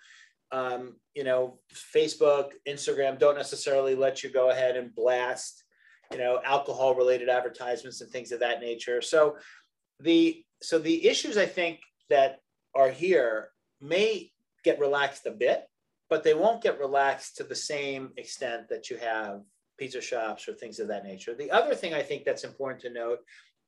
Um, 0.52 0.98
you 1.16 1.24
know, 1.24 1.60
Facebook, 1.96 2.52
Instagram 2.68 3.18
don't 3.18 3.38
necessarily 3.38 3.96
let 3.96 4.24
you 4.24 4.30
go 4.32 4.52
ahead 4.52 4.78
and 4.78 4.94
blast, 4.94 5.64
you 6.12 6.20
know, 6.20 6.40
alcohol 6.46 6.94
related 6.94 7.28
advertisements 7.28 8.02
and 8.02 8.12
things 8.12 8.32
of 8.32 8.40
that 8.42 8.60
nature. 8.60 9.02
So 9.02 9.38
the 10.00 10.44
so 10.62 10.80
the 10.80 11.08
issues 11.08 11.38
I 11.38 11.46
think 11.46 11.80
that 12.10 12.40
are 12.76 12.90
here 12.90 13.50
may 13.84 14.32
get 14.64 14.80
relaxed 14.80 15.26
a 15.26 15.32
bit, 15.32 15.66
but 16.10 16.24
they 16.24 16.34
won't 16.34 16.64
get 16.64 16.80
relaxed 16.80 17.38
to 17.38 17.44
the 17.44 17.56
same 17.56 18.12
extent 18.18 18.70
that 18.70 18.90
you 18.90 18.98
have 18.98 19.42
pizza 19.78 20.02
shops 20.02 20.48
or 20.48 20.54
things 20.54 20.80
of 20.80 20.88
that 20.88 21.04
nature. 21.04 21.36
The 21.36 21.52
other 21.52 21.76
thing 21.76 21.94
I 21.94 22.02
think 22.02 22.24
that's 22.24 22.44
important 22.44 22.82
to 22.84 22.90
note 22.90 23.20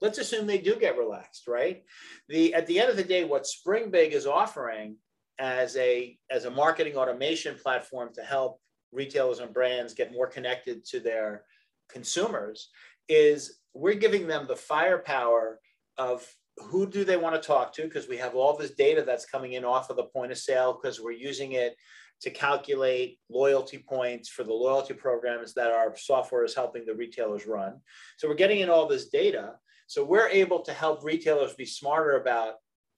let's 0.01 0.17
assume 0.17 0.45
they 0.45 0.57
do 0.57 0.75
get 0.75 0.97
relaxed, 0.97 1.47
right? 1.47 1.83
The 2.29 2.53
at 2.53 2.67
the 2.67 2.79
end 2.79 2.89
of 2.89 2.97
the 2.97 3.03
day, 3.03 3.23
what 3.23 3.47
Springbig 3.47 4.11
is 4.11 4.25
offering 4.25 4.97
as 5.39 5.75
a 5.77 6.17
as 6.29 6.45
a 6.45 6.51
marketing 6.51 6.95
automation 6.95 7.55
platform 7.55 8.09
to 8.13 8.21
help 8.21 8.59
retailers 8.91 9.39
and 9.39 9.53
brands 9.53 9.93
get 9.93 10.13
more 10.13 10.27
connected 10.27 10.85
to 10.85 10.99
their 10.99 11.43
consumers 11.89 12.69
is 13.09 13.59
we're 13.73 13.93
giving 13.93 14.27
them 14.27 14.47
the 14.47 14.55
firepower 14.55 15.59
of 15.97 16.25
who 16.57 16.87
do 16.87 17.03
they 17.03 17.17
want 17.17 17.35
to 17.35 17.45
talk 17.45 17.73
to 17.73 17.83
because 17.83 18.07
we 18.07 18.17
have 18.17 18.35
all 18.35 18.55
this 18.55 18.71
data 18.71 19.03
that's 19.05 19.25
coming 19.25 19.53
in 19.53 19.65
off 19.65 19.89
of 19.89 19.97
the 19.97 20.03
point 20.03 20.31
of 20.31 20.37
sale 20.37 20.79
because 20.79 21.01
we're 21.01 21.11
using 21.11 21.53
it 21.53 21.75
to 22.21 22.29
calculate 22.29 23.19
loyalty 23.29 23.77
points 23.77 24.29
for 24.29 24.43
the 24.43 24.53
loyalty 24.53 24.93
programs 24.93 25.53
that 25.53 25.71
our 25.71 25.95
software 25.97 26.45
is 26.45 26.55
helping 26.55 26.85
the 26.85 26.95
retailers 26.95 27.45
run. 27.45 27.81
So 28.17 28.29
we're 28.29 28.35
getting 28.35 28.61
in 28.61 28.69
all 28.69 28.87
this 28.87 29.09
data 29.09 29.55
so 29.87 30.03
we're 30.03 30.29
able 30.29 30.61
to 30.61 30.73
help 30.73 31.03
retailers 31.03 31.53
be 31.53 31.65
smarter 31.65 32.17
about 32.17 32.55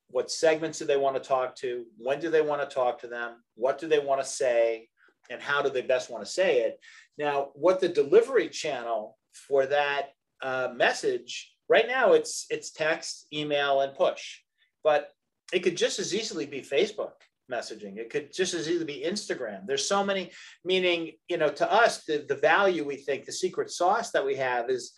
what 0.10 0.32
segments 0.32 0.80
do 0.80 0.86
they 0.86 0.98
want 0.98 1.22
to 1.22 1.28
talk 1.28 1.56
to, 1.58 1.86
when 1.98 2.20
do 2.20 2.30
they 2.30 2.42
want 2.42 2.68
to 2.68 2.74
talk 2.74 3.00
to 3.02 3.08
them, 3.08 3.44
what 3.56 3.78
do 3.78 3.88
they 3.88 4.00
want 4.00 4.22
to 4.22 4.28
say, 4.28 4.88
and 5.30 5.42
how 5.42 5.62
do 5.62 5.70
they 5.70 5.82
best 5.82 6.10
want 6.10 6.24
to 6.24 6.32
say 6.32 6.62
it. 6.62 6.80
Now, 7.18 7.50
what 7.56 7.82
the 7.82 7.90
delivery 7.90 8.48
channel 8.48 9.18
for 9.34 9.66
that 9.66 10.12
uh, 10.42 10.70
message 10.74 11.54
right 11.70 11.88
now 11.88 12.14
it's 12.14 12.46
it's 12.50 12.72
text, 12.72 13.28
email, 13.34 13.82
and 13.82 13.94
push, 13.94 14.40
but 14.84 15.10
it 15.54 15.60
could 15.60 15.78
just 15.78 16.00
as 16.00 16.14
easily 16.14 16.46
be 16.46 16.62
Facebook 16.62 17.14
messaging. 17.52 17.98
It 17.98 18.10
could 18.10 18.34
just 18.34 18.54
as 18.54 18.70
easily 18.70 18.86
be 18.86 19.06
Instagram. 19.06 19.66
There's 19.66 19.88
so 19.88 20.04
many, 20.04 20.32
meaning, 20.66 21.14
you 21.30 21.38
know, 21.38 21.50
to 21.50 21.72
us, 21.72 22.04
the, 22.04 22.26
the 22.28 22.36
value 22.36 22.86
we 22.86 22.98
think, 22.98 23.26
the 23.26 23.32
secret 23.32 23.72
sauce 23.72 24.12
that 24.12 24.26
we 24.26 24.36
have 24.36 24.70
is 24.70 24.94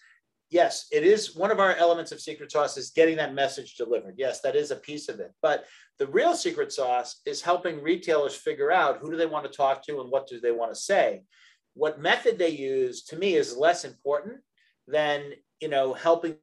yes, 0.49 0.87
it 0.91 1.03
is 1.03 1.35
one 1.35 1.51
of 1.51 1.59
our 1.59 1.75
elements 1.75 2.11
of 2.11 2.19
secret 2.19 2.51
sauce 2.51 2.77
is 2.77 2.91
getting 2.91 3.17
that 3.17 3.33
message 3.33 3.75
delivered. 3.75 4.15
Yes, 4.17 4.41
that 4.41 4.55
is 4.55 4.71
a 4.71 4.77
piece 4.77 5.09
of 5.09 5.19
it. 5.19 5.31
But 5.41 5.65
the 5.97 6.07
real 6.07 6.33
secret 6.33 6.71
sauce 6.71 7.21
is 7.25 7.41
helping 7.41 7.83
retailers 7.83 8.35
figure 8.35 8.71
out 8.71 8.97
who 8.97 9.11
do 9.11 9.17
they 9.17 9.25
want 9.25 9.45
to 9.45 9.55
talk 9.55 9.83
to 9.85 10.01
and 10.01 10.09
what 10.09 10.27
do 10.27 10.39
they 10.39 10.51
want 10.51 10.73
to 10.73 10.79
say. 10.79 11.21
What 11.75 12.01
method 12.01 12.37
they 12.37 12.49
use 12.49 13.03
to 13.05 13.15
me 13.15 13.35
is 13.35 13.55
less 13.55 13.85
important 13.85 14.37
than, 14.87 15.33
you 15.61 15.67
know, 15.67 15.93
helping 15.93 16.35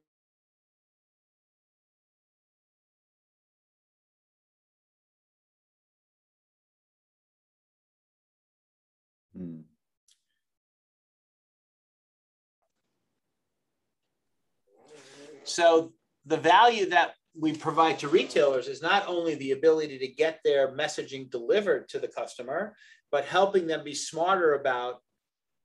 So 15.47 15.93
the 16.25 16.37
value 16.37 16.89
that 16.89 17.13
we 17.39 17.53
provide 17.53 17.99
to 17.99 18.07
retailers 18.07 18.67
is 18.67 18.81
not 18.81 19.07
only 19.07 19.35
the 19.35 19.51
ability 19.51 19.97
to 19.99 20.07
get 20.07 20.39
their 20.43 20.75
messaging 20.75 21.29
delivered 21.29 21.87
to 21.89 21.99
the 21.99 22.07
customer, 22.07 22.75
but 23.11 23.25
helping 23.25 23.67
them 23.67 23.83
be 23.83 23.93
smarter 23.93 24.55
about 24.55 25.01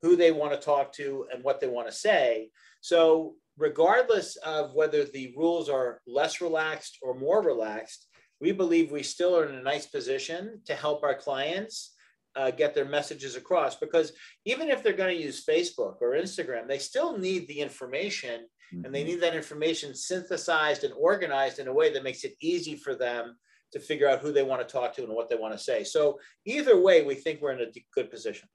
who 0.01 0.15
they 0.15 0.31
want 0.31 0.53
to 0.53 0.63
talk 0.63 0.93
to 0.93 1.25
and 1.33 1.43
what 1.43 1.59
they 1.59 1.67
want 1.67 1.87
to 1.87 1.93
say. 1.93 2.49
So, 2.81 3.35
regardless 3.57 4.35
of 4.37 4.73
whether 4.73 5.03
the 5.03 5.33
rules 5.37 5.69
are 5.69 6.01
less 6.07 6.41
relaxed 6.41 6.97
or 7.01 7.17
more 7.17 7.41
relaxed, 7.41 8.07
we 8.39 8.51
believe 8.51 8.91
we 8.91 9.03
still 9.03 9.37
are 9.37 9.45
in 9.45 9.55
a 9.55 9.61
nice 9.61 9.85
position 9.85 10.59
to 10.65 10.75
help 10.75 11.03
our 11.03 11.15
clients 11.15 11.93
uh, 12.35 12.51
get 12.51 12.73
their 12.73 12.85
messages 12.85 13.35
across. 13.35 13.75
Because 13.75 14.11
even 14.45 14.69
if 14.69 14.83
they're 14.83 14.93
going 14.93 15.15
to 15.15 15.23
use 15.23 15.45
Facebook 15.45 15.97
or 16.01 16.11
Instagram, 16.11 16.67
they 16.67 16.79
still 16.79 17.17
need 17.17 17.47
the 17.47 17.59
information 17.59 18.47
Mm-hmm. 18.73 18.85
And 18.85 18.95
they 18.95 19.01
mm-hmm. 19.01 19.09
need 19.09 19.21
that 19.21 19.35
information 19.35 19.93
synthesized 19.93 20.83
and 20.83 20.93
organized 20.93 21.59
in 21.59 21.67
a 21.67 21.73
way 21.73 21.93
that 21.93 22.03
makes 22.03 22.23
it 22.23 22.33
easy 22.41 22.75
for 22.75 22.95
them 22.95 23.37
to 23.71 23.79
figure 23.79 24.07
out 24.07 24.19
who 24.19 24.31
they 24.31 24.43
want 24.43 24.67
to 24.67 24.71
talk 24.71 24.93
to 24.95 25.03
and 25.03 25.13
what 25.13 25.29
they 25.29 25.35
want 25.35 25.53
to 25.57 25.63
say. 25.63 25.83
So 25.83 26.19
either 26.45 26.79
way, 26.79 27.03
we 27.03 27.15
think 27.15 27.41
we're 27.41 27.51
in 27.53 27.61
a 27.61 27.71
good 27.93 28.09
position. 28.11 28.47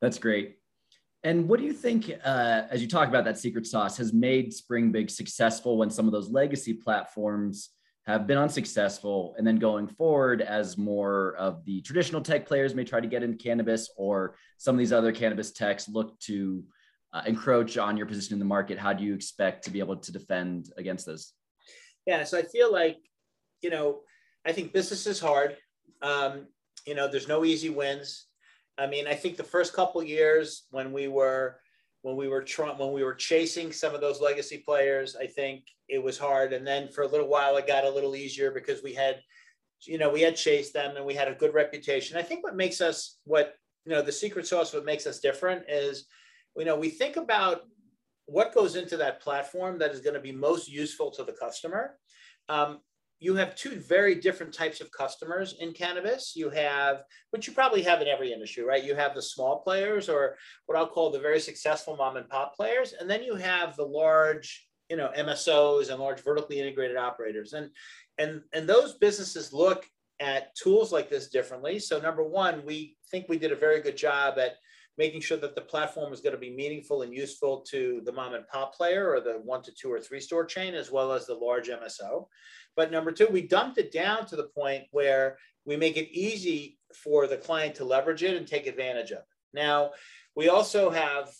That's 0.00 0.18
great. 0.18 0.56
And 1.24 1.48
what 1.48 1.60
do 1.60 1.64
you 1.64 1.72
think, 1.72 2.10
uh, 2.24 2.62
as 2.68 2.82
you 2.82 2.88
talk 2.88 3.08
about 3.08 3.24
that 3.24 3.38
secret 3.38 3.66
sauce, 3.66 3.96
has 3.98 4.12
made 4.12 4.52
Springbig 4.52 5.08
successful 5.08 5.78
when 5.78 5.88
some 5.88 6.06
of 6.06 6.12
those 6.12 6.28
legacy 6.28 6.74
platforms 6.74 7.70
have 8.06 8.26
been 8.26 8.38
unsuccessful? 8.38 9.34
And 9.38 9.46
then 9.46 9.56
going 9.56 9.86
forward, 9.86 10.42
as 10.42 10.76
more 10.76 11.36
of 11.36 11.64
the 11.64 11.80
traditional 11.82 12.20
tech 12.20 12.44
players 12.44 12.74
may 12.74 12.84
try 12.84 13.00
to 13.00 13.06
get 13.06 13.22
into 13.22 13.38
cannabis, 13.38 13.88
or 13.96 14.34
some 14.58 14.74
of 14.74 14.80
these 14.80 14.92
other 14.92 15.12
cannabis 15.12 15.52
techs 15.52 15.88
look 15.88 16.18
to 16.20 16.64
uh, 17.12 17.22
encroach 17.26 17.76
on 17.76 17.96
your 17.96 18.06
position 18.06 18.34
in 18.34 18.38
the 18.38 18.44
market, 18.44 18.78
how 18.78 18.92
do 18.92 19.04
you 19.04 19.14
expect 19.14 19.64
to 19.64 19.70
be 19.70 19.80
able 19.80 19.96
to 19.96 20.12
defend 20.12 20.72
against 20.76 21.06
this? 21.06 21.34
Yeah, 22.06 22.24
so 22.24 22.38
I 22.38 22.42
feel 22.42 22.72
like, 22.72 22.98
you 23.60 23.70
know, 23.70 24.00
I 24.44 24.52
think 24.52 24.72
business 24.72 25.06
is 25.06 25.20
hard. 25.20 25.56
Um, 26.00 26.46
you 26.86 26.94
know, 26.94 27.08
there's 27.08 27.28
no 27.28 27.44
easy 27.44 27.70
wins. 27.70 28.26
I 28.78 28.86
mean, 28.86 29.06
I 29.06 29.14
think 29.14 29.36
the 29.36 29.44
first 29.44 29.74
couple 29.74 30.02
years 30.02 30.64
when 30.70 30.92
we 30.92 31.08
were 31.08 31.58
when 32.00 32.16
we 32.16 32.26
were 32.26 32.42
trying 32.42 32.78
when 32.78 32.92
we 32.92 33.04
were 33.04 33.14
chasing 33.14 33.72
some 33.72 33.94
of 33.94 34.00
those 34.00 34.20
legacy 34.20 34.58
players, 34.58 35.14
I 35.14 35.26
think 35.26 35.64
it 35.88 36.02
was 36.02 36.18
hard. 36.18 36.52
And 36.52 36.66
then 36.66 36.88
for 36.88 37.02
a 37.02 37.08
little 37.08 37.28
while, 37.28 37.56
it 37.56 37.66
got 37.66 37.84
a 37.84 37.90
little 37.90 38.16
easier 38.16 38.50
because 38.50 38.82
we 38.82 38.92
had, 38.92 39.20
you 39.82 39.98
know, 39.98 40.10
we 40.10 40.22
had 40.22 40.34
chased 40.34 40.72
them 40.72 40.96
and 40.96 41.06
we 41.06 41.14
had 41.14 41.28
a 41.28 41.34
good 41.34 41.54
reputation. 41.54 42.16
I 42.16 42.22
think 42.22 42.42
what 42.42 42.56
makes 42.56 42.80
us 42.80 43.18
what 43.24 43.54
you 43.84 43.92
know 43.92 44.02
the 44.02 44.10
secret 44.10 44.46
sauce, 44.46 44.72
what 44.72 44.84
makes 44.84 45.06
us 45.06 45.20
different 45.20 45.64
is 45.68 46.06
you 46.56 46.64
know, 46.64 46.76
we 46.76 46.90
think 46.90 47.16
about 47.16 47.62
what 48.26 48.54
goes 48.54 48.76
into 48.76 48.96
that 48.98 49.20
platform 49.20 49.78
that 49.78 49.92
is 49.92 50.00
going 50.00 50.14
to 50.14 50.20
be 50.20 50.32
most 50.32 50.68
useful 50.68 51.10
to 51.12 51.24
the 51.24 51.32
customer. 51.32 51.98
Um, 52.48 52.80
you 53.22 53.36
have 53.36 53.54
two 53.54 53.76
very 53.76 54.16
different 54.16 54.52
types 54.52 54.80
of 54.80 54.90
customers 54.90 55.54
in 55.60 55.72
cannabis. 55.72 56.32
You 56.34 56.50
have, 56.50 57.04
which 57.30 57.46
you 57.46 57.52
probably 57.52 57.82
have 57.82 58.02
in 58.02 58.08
every 58.08 58.32
industry, 58.32 58.64
right? 58.64 58.82
You 58.82 58.96
have 58.96 59.14
the 59.14 59.22
small 59.22 59.60
players 59.60 60.08
or 60.08 60.36
what 60.66 60.76
I'll 60.76 60.88
call 60.88 61.10
the 61.10 61.20
very 61.20 61.38
successful 61.38 61.96
mom 61.96 62.16
and 62.16 62.28
pop 62.28 62.56
players. 62.56 62.94
And 62.98 63.08
then 63.08 63.22
you 63.22 63.36
have 63.36 63.76
the 63.76 63.84
large, 63.84 64.66
you 64.90 64.96
know, 64.96 65.10
MSOs 65.16 65.90
and 65.90 66.00
large 66.00 66.20
vertically 66.20 66.58
integrated 66.58 66.96
operators. 66.96 67.52
And, 67.52 67.70
and, 68.18 68.42
and 68.52 68.68
those 68.68 68.94
businesses 68.94 69.52
look 69.52 69.86
at 70.18 70.54
tools 70.56 70.92
like 70.92 71.08
this 71.08 71.28
differently. 71.28 71.78
So 71.78 72.00
number 72.00 72.24
one, 72.24 72.64
we 72.66 72.96
think 73.12 73.26
we 73.28 73.38
did 73.38 73.52
a 73.52 73.56
very 73.56 73.80
good 73.80 73.96
job 73.96 74.38
at 74.38 74.54
making 74.98 75.20
sure 75.20 75.38
that 75.38 75.54
the 75.54 75.60
platform 75.60 76.12
is 76.12 76.20
going 76.20 76.34
to 76.34 76.40
be 76.40 76.54
meaningful 76.54 77.02
and 77.02 77.12
useful 77.12 77.60
to 77.70 78.02
the 78.04 78.12
mom 78.12 78.34
and 78.34 78.46
pop 78.48 78.74
player 78.74 79.10
or 79.10 79.20
the 79.20 79.40
one 79.44 79.62
to 79.62 79.72
two 79.72 79.90
or 79.90 80.00
three 80.00 80.20
store 80.20 80.44
chain, 80.44 80.74
as 80.74 80.90
well 80.90 81.12
as 81.12 81.26
the 81.26 81.34
large 81.34 81.68
MSO. 81.68 82.26
But 82.76 82.90
number 82.90 83.12
two, 83.12 83.28
we 83.30 83.42
dumped 83.42 83.78
it 83.78 83.92
down 83.92 84.26
to 84.26 84.36
the 84.36 84.48
point 84.56 84.84
where 84.90 85.38
we 85.64 85.76
make 85.76 85.96
it 85.96 86.10
easy 86.12 86.78
for 86.94 87.26
the 87.26 87.36
client 87.36 87.74
to 87.76 87.84
leverage 87.84 88.22
it 88.22 88.36
and 88.36 88.46
take 88.46 88.66
advantage 88.66 89.10
of 89.10 89.18
it. 89.18 89.24
Now, 89.54 89.92
we 90.34 90.48
also 90.48 90.90
have 90.90 91.30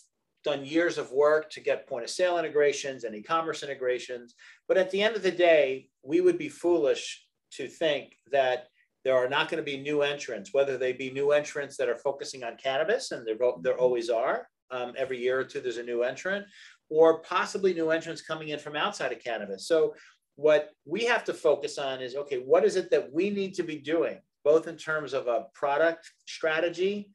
done 0.43 0.65
years 0.65 0.97
of 0.97 1.11
work 1.11 1.49
to 1.51 1.61
get 1.61 1.87
point 1.87 2.03
of 2.03 2.09
sale 2.09 2.37
integrations 2.37 3.03
and 3.03 3.15
e-commerce 3.15 3.63
integrations. 3.63 4.35
But 4.67 4.77
at 4.77 4.91
the 4.91 5.01
end 5.01 5.15
of 5.15 5.23
the 5.23 5.31
day, 5.31 5.89
we 6.03 6.21
would 6.21 6.37
be 6.37 6.49
foolish 6.49 7.25
to 7.51 7.67
think 7.67 8.17
that 8.31 8.67
there 9.03 9.15
are 9.15 9.27
not 9.27 9.49
going 9.49 9.63
to 9.63 9.71
be 9.71 9.77
new 9.77 10.01
entrants, 10.01 10.53
whether 10.53 10.77
they 10.77 10.93
be 10.93 11.11
new 11.11 11.31
entrants 11.31 11.77
that 11.77 11.89
are 11.89 11.97
focusing 11.97 12.43
on 12.43 12.57
cannabis, 12.57 13.11
and 13.11 13.27
there, 13.27 13.77
always 13.77 14.09
are. 14.09 14.47
Um, 14.71 14.93
every 14.97 15.19
year 15.19 15.39
or 15.39 15.43
two, 15.43 15.61
there's 15.61 15.77
a 15.77 15.83
new 15.83 16.03
entrant, 16.03 16.45
or 16.89 17.19
possibly 17.21 17.73
new 17.73 17.89
entrants 17.91 18.21
coming 18.21 18.49
in 18.49 18.59
from 18.59 18.75
outside 18.75 19.11
of 19.11 19.23
cannabis. 19.23 19.67
So 19.67 19.93
what 20.35 20.71
we 20.85 21.05
have 21.05 21.23
to 21.25 21.33
focus 21.33 21.77
on 21.77 22.01
is 22.01 22.15
okay, 22.15 22.37
what 22.37 22.63
is 22.63 22.75
it 22.75 22.89
that 22.91 23.11
we 23.11 23.29
need 23.29 23.53
to 23.55 23.63
be 23.63 23.77
doing, 23.77 24.19
both 24.43 24.67
in 24.67 24.77
terms 24.77 25.13
of 25.13 25.27
a 25.27 25.45
product 25.53 26.09
strategy, 26.25 27.11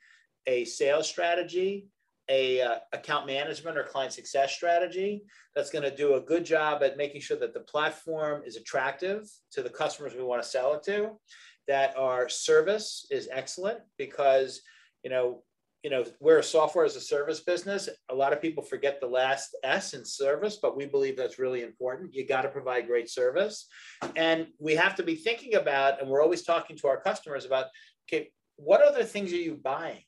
a 0.46 0.64
sales 0.64 1.08
strategy, 1.08 1.88
a 2.28 2.60
uh, 2.60 2.76
account 2.92 3.26
management 3.26 3.78
or 3.78 3.82
client 3.82 4.12
success 4.12 4.52
strategy 4.52 5.24
that's 5.54 5.70
going 5.70 5.82
to 5.82 5.96
do 5.96 6.14
a 6.14 6.20
good 6.20 6.44
job 6.44 6.82
at 6.82 6.96
making 6.96 7.20
sure 7.22 7.38
that 7.38 7.54
the 7.54 7.60
platform 7.60 8.42
is 8.44 8.56
attractive 8.56 9.28
to 9.50 9.62
the 9.62 9.70
customers 9.70 10.14
we 10.14 10.22
want 10.22 10.42
to 10.42 10.48
sell 10.48 10.74
it 10.74 10.82
to 10.82 11.12
that 11.68 11.96
our 11.96 12.28
service 12.28 13.06
is 13.10 13.28
excellent 13.30 13.78
because 13.96 14.60
you 15.04 15.10
know 15.10 15.42
you 15.84 15.90
know 15.90 16.04
we're 16.18 16.38
a 16.38 16.42
software 16.42 16.84
as 16.84 16.96
a 16.96 17.00
service 17.00 17.40
business 17.40 17.88
a 18.10 18.14
lot 18.14 18.32
of 18.32 18.42
people 18.42 18.62
forget 18.62 19.00
the 19.00 19.06
last 19.06 19.56
s 19.62 19.94
in 19.94 20.04
service 20.04 20.58
but 20.60 20.76
we 20.76 20.86
believe 20.86 21.16
that's 21.16 21.38
really 21.38 21.62
important 21.62 22.14
you 22.14 22.26
got 22.26 22.42
to 22.42 22.48
provide 22.48 22.86
great 22.86 23.08
service 23.08 23.68
and 24.16 24.48
we 24.58 24.74
have 24.74 24.96
to 24.96 25.02
be 25.02 25.14
thinking 25.14 25.54
about 25.54 26.00
and 26.00 26.10
we're 26.10 26.22
always 26.22 26.42
talking 26.42 26.76
to 26.76 26.88
our 26.88 27.00
customers 27.00 27.44
about 27.44 27.66
okay 28.08 28.30
what 28.56 28.82
other 28.82 29.04
things 29.04 29.32
are 29.32 29.36
you 29.36 29.54
buying 29.54 30.02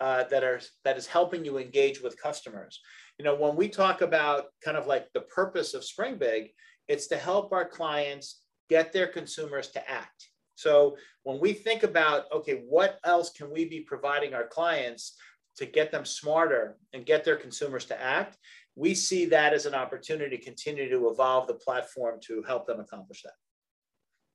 uh, 0.00 0.24
that 0.24 0.42
are 0.42 0.60
that 0.84 0.96
is 0.96 1.06
helping 1.06 1.44
you 1.44 1.58
engage 1.58 2.00
with 2.00 2.20
customers. 2.20 2.80
You 3.18 3.24
know, 3.24 3.34
when 3.34 3.54
we 3.54 3.68
talk 3.68 4.00
about 4.00 4.46
kind 4.64 4.76
of 4.76 4.86
like 4.86 5.08
the 5.12 5.20
purpose 5.20 5.74
of 5.74 5.82
SpringBig, 5.82 6.52
it's 6.88 7.06
to 7.08 7.16
help 7.16 7.52
our 7.52 7.68
clients 7.68 8.40
get 8.70 8.92
their 8.92 9.06
consumers 9.06 9.68
to 9.72 9.90
act. 9.90 10.29
So 10.60 10.96
when 11.22 11.40
we 11.40 11.52
think 11.54 11.82
about 11.84 12.24
okay, 12.32 12.62
what 12.68 12.98
else 13.04 13.30
can 13.30 13.50
we 13.50 13.64
be 13.64 13.80
providing 13.80 14.34
our 14.34 14.46
clients 14.46 15.16
to 15.56 15.64
get 15.66 15.90
them 15.90 16.04
smarter 16.04 16.76
and 16.92 17.06
get 17.06 17.24
their 17.24 17.36
consumers 17.36 17.86
to 17.86 18.00
act? 18.00 18.36
We 18.76 18.94
see 18.94 19.24
that 19.26 19.52
as 19.52 19.66
an 19.66 19.74
opportunity 19.74 20.36
to 20.36 20.42
continue 20.42 20.88
to 20.90 21.08
evolve 21.08 21.46
the 21.46 21.54
platform 21.54 22.20
to 22.24 22.42
help 22.42 22.66
them 22.66 22.78
accomplish 22.78 23.22
that. 23.22 23.32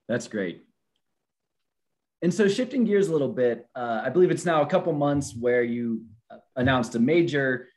That's 0.08 0.28
great. 0.28 0.64
And 2.22 2.34
so, 2.34 2.48
shifting 2.48 2.86
gears 2.86 3.08
a 3.08 3.12
little 3.12 3.32
bit, 3.32 3.68
uh, 3.76 4.02
I 4.04 4.10
believe 4.10 4.32
it's 4.32 4.46
now 4.46 4.64
a 4.64 4.68
couple 4.68 4.94
months 4.94 5.36
where 5.40 5.64
you 5.64 6.06
uh, 6.32 6.38
announced 6.56 6.96
a 6.96 7.00
major 7.00 7.70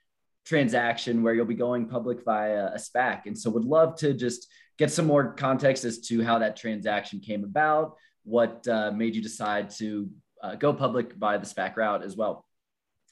transaction 0.47 1.23
where 1.23 1.35
you'll 1.35 1.45
be 1.45 1.55
going 1.55 1.87
public 1.87 2.25
via 2.25 2.69
a 2.69 2.79
SPAC. 2.79 3.27
And 3.27 3.39
so, 3.39 3.51
would 3.51 3.65
love 3.65 3.97
to 3.97 4.15
just 4.15 4.49
get 4.79 4.91
some 4.91 5.07
more 5.07 5.35
context 5.35 5.85
as 5.85 5.99
to 5.99 6.23
how 6.23 6.39
that 6.39 6.57
transaction 6.57 7.21
came 7.21 7.45
about, 7.45 7.97
what 8.29 8.67
uh, 8.69 8.91
made 8.93 9.15
you 9.15 9.23
decide 9.23 9.71
to 9.71 10.09
uh, 10.43 10.55
go 10.55 10.73
public 10.73 11.19
by 11.19 11.39
the 11.39 11.47
SPAC 11.47 11.77
route 11.77 12.05
as 12.05 12.17
well. 12.17 12.45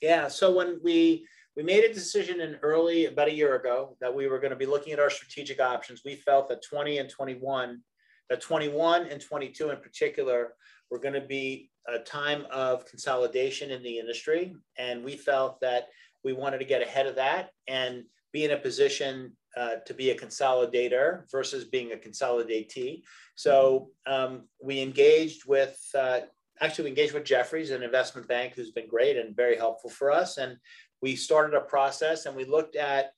Yeah. 0.02 0.28
So 0.28 0.54
when 0.54 0.78
we 0.82 1.26
we 1.56 1.62
made 1.62 1.84
a 1.84 1.92
decision 1.92 2.42
in 2.42 2.56
early 2.56 3.06
about 3.06 3.28
a 3.28 3.34
year 3.34 3.56
ago 3.56 3.96
that 4.02 4.14
we 4.14 4.28
were 4.28 4.38
going 4.38 4.50
to 4.50 4.56
be 4.56 4.66
looking 4.66 4.92
at 4.92 5.00
our 5.00 5.08
strategic 5.08 5.58
options. 5.58 6.02
We 6.04 6.16
felt 6.16 6.50
that 6.50 6.62
20 6.62 6.98
and 6.98 7.08
21, 7.08 7.80
that 8.28 8.42
21 8.42 9.06
and 9.06 9.22
22 9.22 9.70
in 9.70 9.78
particular 9.78 10.52
we're 10.90 10.98
going 10.98 11.14
to 11.14 11.20
be 11.20 11.70
a 11.88 11.98
time 11.98 12.46
of 12.50 12.86
consolidation 12.86 13.70
in 13.70 13.82
the 13.82 13.98
industry. 13.98 14.54
And 14.78 15.04
we 15.04 15.16
felt 15.16 15.60
that 15.60 15.88
we 16.24 16.32
wanted 16.32 16.58
to 16.58 16.64
get 16.64 16.82
ahead 16.82 17.06
of 17.06 17.16
that 17.16 17.50
and 17.68 18.04
be 18.32 18.44
in 18.44 18.50
a 18.50 18.56
position 18.56 19.36
uh, 19.56 19.76
to 19.86 19.94
be 19.94 20.10
a 20.10 20.18
consolidator 20.18 21.30
versus 21.30 21.64
being 21.64 21.92
a 21.92 21.96
consolidatee. 21.96 23.02
So 23.34 23.90
um, 24.06 24.48
we 24.62 24.80
engaged 24.80 25.46
with, 25.46 25.78
uh, 25.94 26.20
actually, 26.60 26.84
we 26.84 26.90
engaged 26.90 27.14
with 27.14 27.24
Jefferies, 27.24 27.70
an 27.70 27.82
investment 27.82 28.28
bank 28.28 28.54
who's 28.54 28.70
been 28.70 28.88
great 28.88 29.16
and 29.16 29.34
very 29.34 29.56
helpful 29.56 29.90
for 29.90 30.10
us. 30.10 30.38
And 30.38 30.58
we 31.02 31.16
started 31.16 31.56
a 31.56 31.60
process 31.60 32.26
and 32.26 32.36
we 32.36 32.44
looked 32.44 32.76
at 32.76 33.12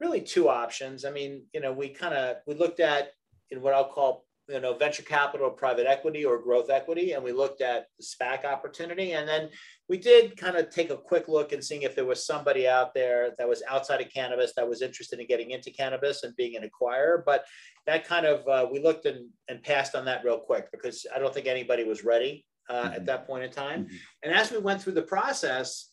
really 0.00 0.20
two 0.20 0.48
options. 0.48 1.04
I 1.04 1.10
mean, 1.10 1.44
you 1.54 1.60
know, 1.60 1.72
we 1.72 1.88
kind 1.88 2.14
of, 2.14 2.36
we 2.46 2.54
looked 2.54 2.80
at 2.80 3.12
in 3.50 3.62
what 3.62 3.74
I'll 3.74 3.88
call 3.88 4.25
you 4.48 4.60
know, 4.60 4.74
venture 4.74 5.02
capital, 5.02 5.50
private 5.50 5.86
equity, 5.86 6.24
or 6.24 6.40
growth 6.40 6.70
equity, 6.70 7.12
and 7.12 7.24
we 7.24 7.32
looked 7.32 7.60
at 7.60 7.86
the 7.98 8.04
SPAC 8.04 8.44
opportunity. 8.44 9.12
And 9.12 9.28
then 9.28 9.48
we 9.88 9.98
did 9.98 10.36
kind 10.36 10.56
of 10.56 10.70
take 10.70 10.90
a 10.90 10.96
quick 10.96 11.26
look 11.26 11.52
and 11.52 11.64
seeing 11.64 11.82
if 11.82 11.96
there 11.96 12.04
was 12.04 12.24
somebody 12.24 12.68
out 12.68 12.94
there 12.94 13.32
that 13.38 13.48
was 13.48 13.62
outside 13.68 14.00
of 14.00 14.12
cannabis 14.12 14.52
that 14.54 14.68
was 14.68 14.82
interested 14.82 15.18
in 15.18 15.26
getting 15.26 15.50
into 15.50 15.70
cannabis 15.70 16.22
and 16.22 16.36
being 16.36 16.56
an 16.56 16.68
acquirer. 16.68 17.22
But 17.24 17.44
that 17.86 18.06
kind 18.06 18.24
of 18.24 18.46
uh, 18.46 18.68
we 18.70 18.80
looked 18.80 19.06
and, 19.06 19.30
and 19.48 19.62
passed 19.62 19.94
on 19.96 20.04
that 20.04 20.24
real 20.24 20.38
quick 20.38 20.70
because 20.70 21.06
I 21.14 21.18
don't 21.18 21.34
think 21.34 21.46
anybody 21.46 21.82
was 21.82 22.04
ready 22.04 22.44
uh, 22.68 22.84
mm-hmm. 22.84 22.94
at 22.94 23.06
that 23.06 23.26
point 23.26 23.44
in 23.44 23.50
time. 23.50 23.84
Mm-hmm. 23.84 23.96
And 24.22 24.34
as 24.34 24.52
we 24.52 24.58
went 24.58 24.80
through 24.80 24.94
the 24.94 25.02
process, 25.02 25.88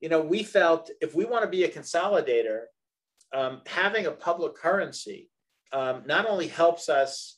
you 0.00 0.08
know, 0.08 0.22
we 0.22 0.42
felt 0.42 0.90
if 1.02 1.14
we 1.14 1.26
want 1.26 1.44
to 1.44 1.50
be 1.50 1.64
a 1.64 1.68
consolidator, 1.68 2.62
um, 3.34 3.60
having 3.66 4.06
a 4.06 4.10
public 4.10 4.54
currency 4.54 5.28
um, 5.72 6.02
not 6.06 6.26
only 6.26 6.48
helps 6.48 6.88
us 6.88 7.36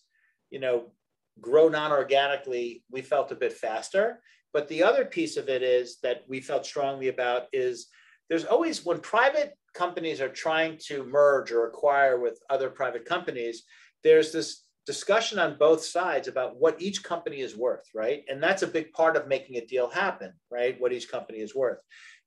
you 0.52 0.60
know, 0.60 0.92
grow 1.40 1.68
non-organically, 1.68 2.84
we 2.90 3.00
felt 3.00 3.32
a 3.32 3.36
bit 3.36 3.54
faster. 3.54 4.20
But 4.52 4.68
the 4.68 4.82
other 4.82 5.06
piece 5.06 5.38
of 5.38 5.48
it 5.48 5.62
is 5.62 5.98
that 6.02 6.22
we 6.28 6.40
felt 6.40 6.66
strongly 6.66 7.08
about 7.08 7.44
is 7.52 7.86
there's 8.28 8.44
always 8.44 8.84
when 8.84 9.00
private 9.00 9.54
companies 9.74 10.20
are 10.20 10.28
trying 10.28 10.78
to 10.88 11.04
merge 11.04 11.50
or 11.50 11.66
acquire 11.66 12.20
with 12.20 12.38
other 12.50 12.68
private 12.68 13.06
companies, 13.06 13.64
there's 14.04 14.30
this 14.30 14.64
discussion 14.84 15.38
on 15.38 15.56
both 15.58 15.82
sides 15.82 16.28
about 16.28 16.56
what 16.56 16.80
each 16.82 17.02
company 17.02 17.40
is 17.40 17.56
worth, 17.56 17.86
right? 17.94 18.24
And 18.28 18.42
that's 18.42 18.62
a 18.62 18.66
big 18.66 18.92
part 18.92 19.16
of 19.16 19.28
making 19.28 19.56
a 19.56 19.64
deal 19.64 19.88
happen, 19.88 20.34
right? 20.50 20.78
What 20.78 20.92
each 20.92 21.10
company 21.10 21.38
is 21.38 21.54
worth. 21.54 21.78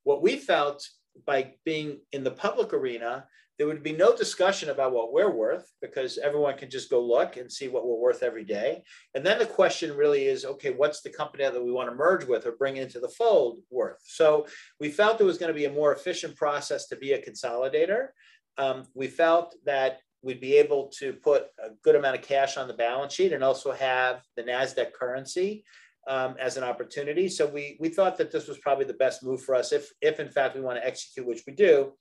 What 0.02 0.22
we 0.22 0.36
felt 0.36 0.84
by 1.24 1.54
being 1.64 2.00
in 2.12 2.24
the 2.24 2.30
public 2.30 2.72
arena 2.72 3.26
there 3.58 3.66
would 3.66 3.82
be 3.82 3.92
no 3.92 4.14
discussion 4.14 4.68
about 4.68 4.92
what 4.92 5.12
we're 5.12 5.30
worth 5.30 5.72
because 5.80 6.18
everyone 6.18 6.58
can 6.58 6.68
just 6.68 6.90
go 6.90 7.00
look 7.00 7.36
and 7.36 7.50
see 7.50 7.68
what 7.68 7.86
we're 7.86 7.96
worth 7.96 8.22
every 8.22 8.44
day. 8.44 8.82
And 9.14 9.24
then 9.24 9.38
the 9.38 9.46
question 9.46 9.96
really 9.96 10.26
is 10.26 10.44
okay, 10.44 10.70
what's 10.70 11.00
the 11.00 11.10
company 11.10 11.44
that 11.44 11.64
we 11.64 11.72
want 11.72 11.88
to 11.88 11.94
merge 11.94 12.26
with 12.26 12.46
or 12.46 12.52
bring 12.52 12.76
into 12.76 13.00
the 13.00 13.08
fold 13.08 13.60
worth? 13.70 14.02
So 14.04 14.46
we 14.78 14.90
felt 14.90 15.20
it 15.20 15.24
was 15.24 15.38
going 15.38 15.52
to 15.52 15.58
be 15.58 15.64
a 15.64 15.72
more 15.72 15.94
efficient 15.94 16.36
process 16.36 16.86
to 16.88 16.96
be 16.96 17.12
a 17.12 17.22
consolidator. 17.22 18.08
Um, 18.58 18.86
we 18.94 19.06
felt 19.06 19.54
that 19.64 20.00
we'd 20.22 20.40
be 20.40 20.56
able 20.56 20.90
to 20.98 21.14
put 21.14 21.46
a 21.58 21.70
good 21.82 21.94
amount 21.94 22.16
of 22.16 22.22
cash 22.22 22.56
on 22.56 22.68
the 22.68 22.74
balance 22.74 23.14
sheet 23.14 23.32
and 23.32 23.44
also 23.44 23.72
have 23.72 24.22
the 24.36 24.42
NASDAQ 24.42 24.92
currency 24.92 25.64
um, 26.06 26.36
as 26.40 26.56
an 26.56 26.64
opportunity. 26.64 27.28
So 27.28 27.46
we, 27.46 27.76
we 27.80 27.88
thought 27.88 28.16
that 28.18 28.30
this 28.30 28.46
was 28.46 28.58
probably 28.58 28.84
the 28.84 28.94
best 28.94 29.24
move 29.24 29.42
for 29.42 29.54
us 29.54 29.72
if, 29.72 29.90
if 30.00 30.20
in 30.20 30.28
fact 30.28 30.54
we 30.54 30.60
want 30.60 30.78
to 30.78 30.86
execute, 30.86 31.26
which 31.26 31.42
we 31.46 31.52
do, 31.52 31.92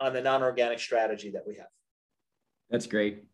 on 0.00 0.12
the 0.12 0.20
non-organic 0.20 0.80
strategy 0.80 1.30
that 1.30 1.42
we 1.46 1.56
have. 1.56 1.68
That's 2.70 2.86
great. 2.86 3.24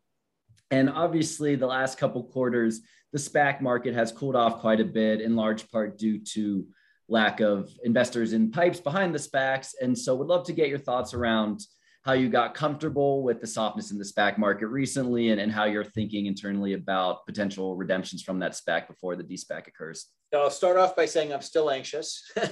And 0.70 0.90
obviously, 0.90 1.54
the 1.54 1.66
last 1.66 1.96
couple 1.96 2.22
quarters, 2.24 2.80
the 3.12 3.18
SPAC 3.18 3.62
market 3.62 3.94
has 3.94 4.12
cooled 4.12 4.36
off 4.36 4.60
quite 4.60 4.80
a 4.80 4.84
bit, 4.84 5.20
in 5.20 5.34
large 5.34 5.70
part 5.70 5.96
due 5.96 6.18
to 6.32 6.66
lack 7.08 7.40
of 7.40 7.70
investors 7.84 8.34
in 8.34 8.50
pipes 8.50 8.80
behind 8.80 9.14
the 9.14 9.18
SPACs. 9.18 9.72
And 9.80 9.96
so, 9.96 10.14
would 10.16 10.26
love 10.26 10.44
to 10.46 10.52
get 10.52 10.68
your 10.68 10.78
thoughts 10.78 11.14
around 11.14 11.60
how 12.04 12.12
you 12.12 12.28
got 12.28 12.54
comfortable 12.54 13.22
with 13.22 13.40
the 13.40 13.46
softness 13.46 13.90
in 13.90 13.98
the 13.98 14.04
SPAC 14.04 14.36
market 14.36 14.66
recently, 14.66 15.30
and, 15.30 15.40
and 15.40 15.50
how 15.50 15.64
you're 15.64 15.84
thinking 15.84 16.26
internally 16.26 16.74
about 16.74 17.24
potential 17.24 17.76
redemptions 17.76 18.22
from 18.22 18.38
that 18.40 18.52
SPAC 18.52 18.88
before 18.88 19.16
the 19.16 19.24
DSPAC 19.24 19.68
occurs. 19.68 20.06
I'll 20.34 20.50
start 20.50 20.76
off 20.76 20.94
by 20.94 21.06
saying 21.06 21.32
I'm 21.32 21.40
still 21.40 21.70
anxious. 21.70 22.22
it 22.36 22.44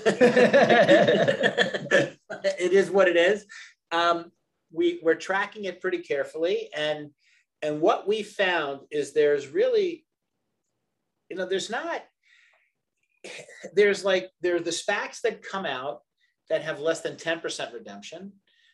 is 2.72 2.90
what 2.90 3.08
it 3.08 3.16
is 3.16 3.44
um, 3.92 4.30
we, 4.72 5.00
we're 5.02 5.14
tracking 5.14 5.64
it 5.64 5.80
pretty 5.80 5.98
carefully. 5.98 6.68
And, 6.76 7.10
and 7.62 7.80
what 7.80 8.06
we 8.06 8.22
found 8.22 8.80
is 8.90 9.12
there's 9.12 9.48
really, 9.48 10.04
you 11.28 11.36
know, 11.36 11.46
there's 11.46 11.70
not, 11.70 12.02
there's 13.74 14.04
like, 14.04 14.30
there 14.40 14.56
are 14.56 14.60
the 14.60 14.70
SPACs 14.70 15.20
that 15.22 15.42
come 15.42 15.66
out 15.66 16.00
that 16.48 16.62
have 16.62 16.80
less 16.80 17.00
than 17.00 17.16
10% 17.16 17.72
redemption. 17.72 18.32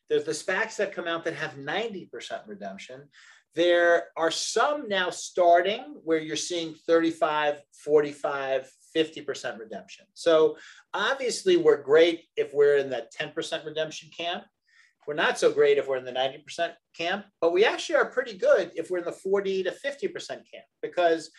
There's 0.09 0.25
the 0.25 0.33
SPACs 0.33 0.77
that 0.77 0.95
come 0.95 1.07
out 1.07 1.25
that 1.25 1.35
have 1.35 1.55
90% 1.55 2.11
redemption. 2.47 3.09
There 3.55 4.05
are 4.17 4.31
some 4.31 4.89
now 4.89 5.11
starting 5.11 5.97
where 6.05 6.19
you're 6.19 6.37
seeing 6.37 6.75
35, 6.87 7.61
45, 7.85 8.71
50% 8.95 9.59
redemption. 9.59 10.07
So 10.15 10.57
obviously, 10.95 11.57
we're 11.57 11.83
great 11.83 12.25
if 12.37 12.53
we're 12.55 12.77
in 12.77 12.91
that 12.91 13.13
10% 13.13 13.65
redemption 13.65 14.11
camp. 14.17 14.45
We're 15.07 15.15
not 15.15 15.39
so 15.39 15.53
great 15.53 15.79
if 15.79 15.89
we're 15.89 15.97
in 15.97 16.05
the 16.05 16.13
90% 16.13 16.73
camp, 16.97 17.27
but 17.41 17.53
we 17.53 17.65
actually 17.65 17.97
are 17.97 18.07
pretty 18.07 18.37
good 18.39 18.71
if 18.77 18.91
we're 18.91 18.99
in 18.99 19.05
the 19.05 19.13
40 19.13 19.65
to 19.65 19.71
50% 19.71 20.29
camp 20.29 20.65
because, 20.81 21.31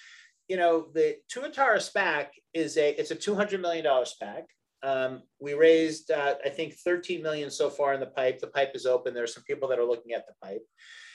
you 0.50 0.58
know, 0.58 0.88
the 0.94 1.16
Tuatara 1.34 1.78
SPAC 1.78 2.28
is 2.54 2.78
a, 2.78 2.90
it's 3.00 3.12
a 3.12 3.16
$200 3.16 3.62
million 3.62 3.86
SPAC. 3.86 4.44
Um, 4.84 5.22
we 5.40 5.54
raised, 5.54 6.12
uh, 6.12 6.36
I 6.46 6.50
think, 6.50 6.74
13 6.74 7.24
million 7.24 7.50
so 7.50 7.70
far 7.70 7.94
in 7.94 8.02
the 8.02 8.08
pipe. 8.08 8.40
The 8.40 8.48
pipe 8.48 8.72
is 8.76 8.86
open. 8.86 9.14
There 9.14 9.24
are 9.24 9.28
some 9.28 9.44
people 9.44 9.70
that 9.70 9.80
are 9.80 9.86
looking 9.86 10.12
at 10.12 10.26
the 10.28 10.34
pipe. 10.46 10.66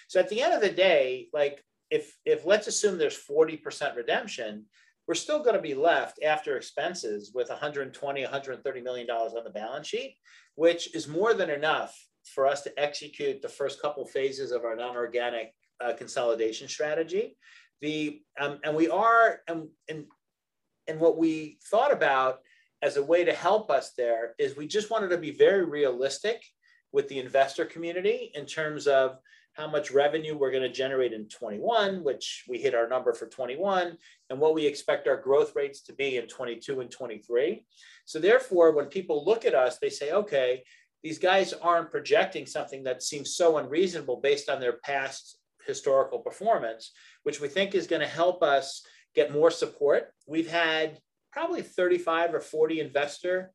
So 0.09 0.19
at 0.19 0.31
the 0.31 0.41
end 0.41 0.55
of 0.55 0.63
the 0.63 0.71
day, 0.71 1.29
like 1.35 1.63
if, 1.91 2.17
if 2.25 2.47
let's 2.47 2.67
assume 2.67 2.97
there's 2.97 3.23
40% 3.31 3.95
redemption, 3.95 4.65
we're 5.09 5.15
still 5.15 5.43
going 5.43 5.57
to 5.57 5.63
be 5.63 5.75
left 5.75 6.23
after 6.23 6.57
expenses 6.57 7.33
with 7.35 7.49
120, 7.49 8.23
130 8.23 8.81
million 8.83 9.07
dollars 9.07 9.33
on 9.35 9.43
the 9.43 9.51
balance 9.51 9.89
sheet, 9.89 10.17
which 10.55 10.95
is 10.95 11.09
more 11.09 11.33
than 11.33 11.49
enough 11.49 11.99
for 12.35 12.47
us 12.47 12.61
to 12.63 12.79
execute 12.79 13.41
the 13.41 13.49
first 13.49 13.81
couple 13.81 14.05
phases 14.07 14.53
of 14.53 14.65
our 14.65 14.77
non-organic 14.77 15.55
uh, 15.83 15.95
consolidation 15.95 16.69
strategy. 16.69 17.37
the 17.81 18.21
um, 18.39 18.59
and 18.65 18.77
we 18.77 18.89
are 18.89 19.41
and 19.49 19.69
and 19.89 20.05
and 20.89 21.01
what 21.01 21.17
we 21.17 21.59
thought 21.71 21.93
about 21.93 22.41
as 22.83 22.97
a 22.97 23.03
way 23.03 23.25
to 23.25 23.33
help 23.33 23.71
us 23.71 23.93
there 23.97 24.35
is 24.39 24.57
we 24.57 24.67
just 24.67 24.91
wanted 24.91 25.09
to 25.09 25.19
be 25.19 25.31
very 25.31 25.65
realistic 25.65 26.45
with 26.93 27.09
the 27.09 27.19
investor 27.19 27.65
community 27.65 28.31
in 28.35 28.45
terms 28.47 28.87
of 28.87 29.19
how 29.59 29.69
much 29.69 29.91
revenue 29.91 30.39
we're 30.39 30.53
going 30.53 30.63
to 30.63 30.69
generate 30.69 31.13
in 31.13 31.27
21, 31.29 32.05
which 32.05 32.45
we 32.49 32.59
hit 32.59 32.77
our 32.77 32.89
number 32.89 33.13
for 33.13 33.27
21, 33.27 33.99
and 34.31 34.39
what 34.39 34.55
we 34.55 34.65
expect 34.65 35.09
our 35.09 35.17
growth 35.17 35.57
rates 35.57 35.83
to 35.83 35.93
be 35.93 36.17
in 36.17 36.29
22 36.29 36.81
and 36.81 36.91
23. 36.91 37.67
So 38.05 38.21
therefore, 38.21 38.71
when 38.71 38.87
people 38.87 39.25
look 39.25 39.45
at 39.45 39.57
us, 39.57 39.79
they 39.79 39.91
say, 39.91 40.13
okay, 40.13 40.63
these 41.03 41.19
guys 41.19 41.53
aren't 41.53 41.91
projecting 41.91 42.47
something 42.47 42.85
that 42.85 43.03
seems 43.03 43.35
so 43.35 43.59
unreasonable 43.59 44.21
based 44.23 44.49
on 44.49 44.61
their 44.61 44.75
past 44.85 45.39
historical 45.67 46.21
performance, 46.21 46.93
which 47.25 47.41
we 47.41 47.49
think 47.49 47.75
is 47.75 47.89
going 47.89 48.01
to 48.03 48.09
help 48.09 48.45
us 48.45 48.87
get 49.17 49.33
more 49.33 49.51
support. 49.51 50.13
We've 50.29 50.51
had 50.51 51.01
probably 51.33 51.63
35 51.63 52.33
or 52.33 52.41
40 52.41 52.79
investor 52.79 53.51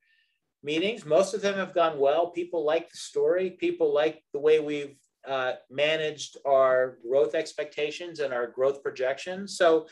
meetings. 0.63 1.05
Most 1.05 1.33
of 1.33 1.41
them 1.41 1.55
have 1.55 1.73
gone 1.73 1.97
well. 1.97 2.31
People 2.31 2.65
like 2.65 2.89
the 2.89 2.97
story. 2.97 3.51
People 3.51 3.93
like 3.93 4.21
the 4.33 4.39
way 4.39 4.59
we've 4.59 4.97
uh, 5.27 5.53
managed 5.69 6.37
our 6.45 6.97
growth 7.07 7.35
expectations 7.35 8.19
and 8.19 8.33
our 8.33 8.47
growth 8.47 8.83
projections. 8.83 9.57
So, 9.57 9.87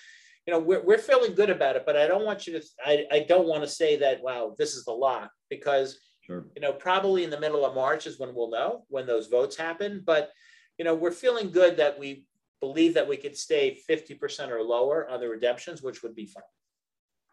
you 0.46 0.54
know, 0.54 0.60
we're, 0.60 0.84
we're 0.84 0.98
feeling 0.98 1.36
good 1.36 1.50
about 1.50 1.76
it, 1.76 1.84
but 1.86 1.96
I 1.96 2.08
don't 2.08 2.26
want 2.26 2.48
you 2.48 2.60
to, 2.60 2.66
I, 2.86 3.06
I 3.12 3.26
don't 3.28 3.48
want 3.48 3.64
to 3.64 3.70
say 3.70 3.98
that, 3.98 4.22
wow, 4.22 4.56
this 4.58 4.74
is 4.74 4.86
the 4.86 4.92
lock 4.92 5.32
because, 5.50 6.00
sure. 6.22 6.46
you 6.56 6.62
know, 6.62 6.74
probably 6.74 7.24
in 7.24 7.30
the 7.30 7.40
middle 7.40 7.66
of 7.66 7.76
March 7.76 8.08
is 8.08 8.20
when 8.20 8.34
we'll 8.34 8.50
know 8.50 8.84
when 8.90 9.06
those 9.06 9.28
votes 9.28 9.56
happen. 9.56 10.02
But, 10.06 10.32
you 10.78 10.86
know, 10.86 10.96
we're 10.96 11.12
feeling 11.12 11.52
good 11.52 11.78
that 11.78 12.00
we 12.00 12.26
believe 12.60 12.94
that 12.94 13.08
we 13.08 13.18
could 13.18 13.38
stay 13.38 13.80
50% 13.90 14.50
or 14.50 14.62
lower 14.62 15.10
on 15.10 15.20
the 15.20 15.30
redemptions, 15.30 15.82
which 15.82 16.04
would 16.04 16.16
be 16.16 16.26
fine. 16.26 16.44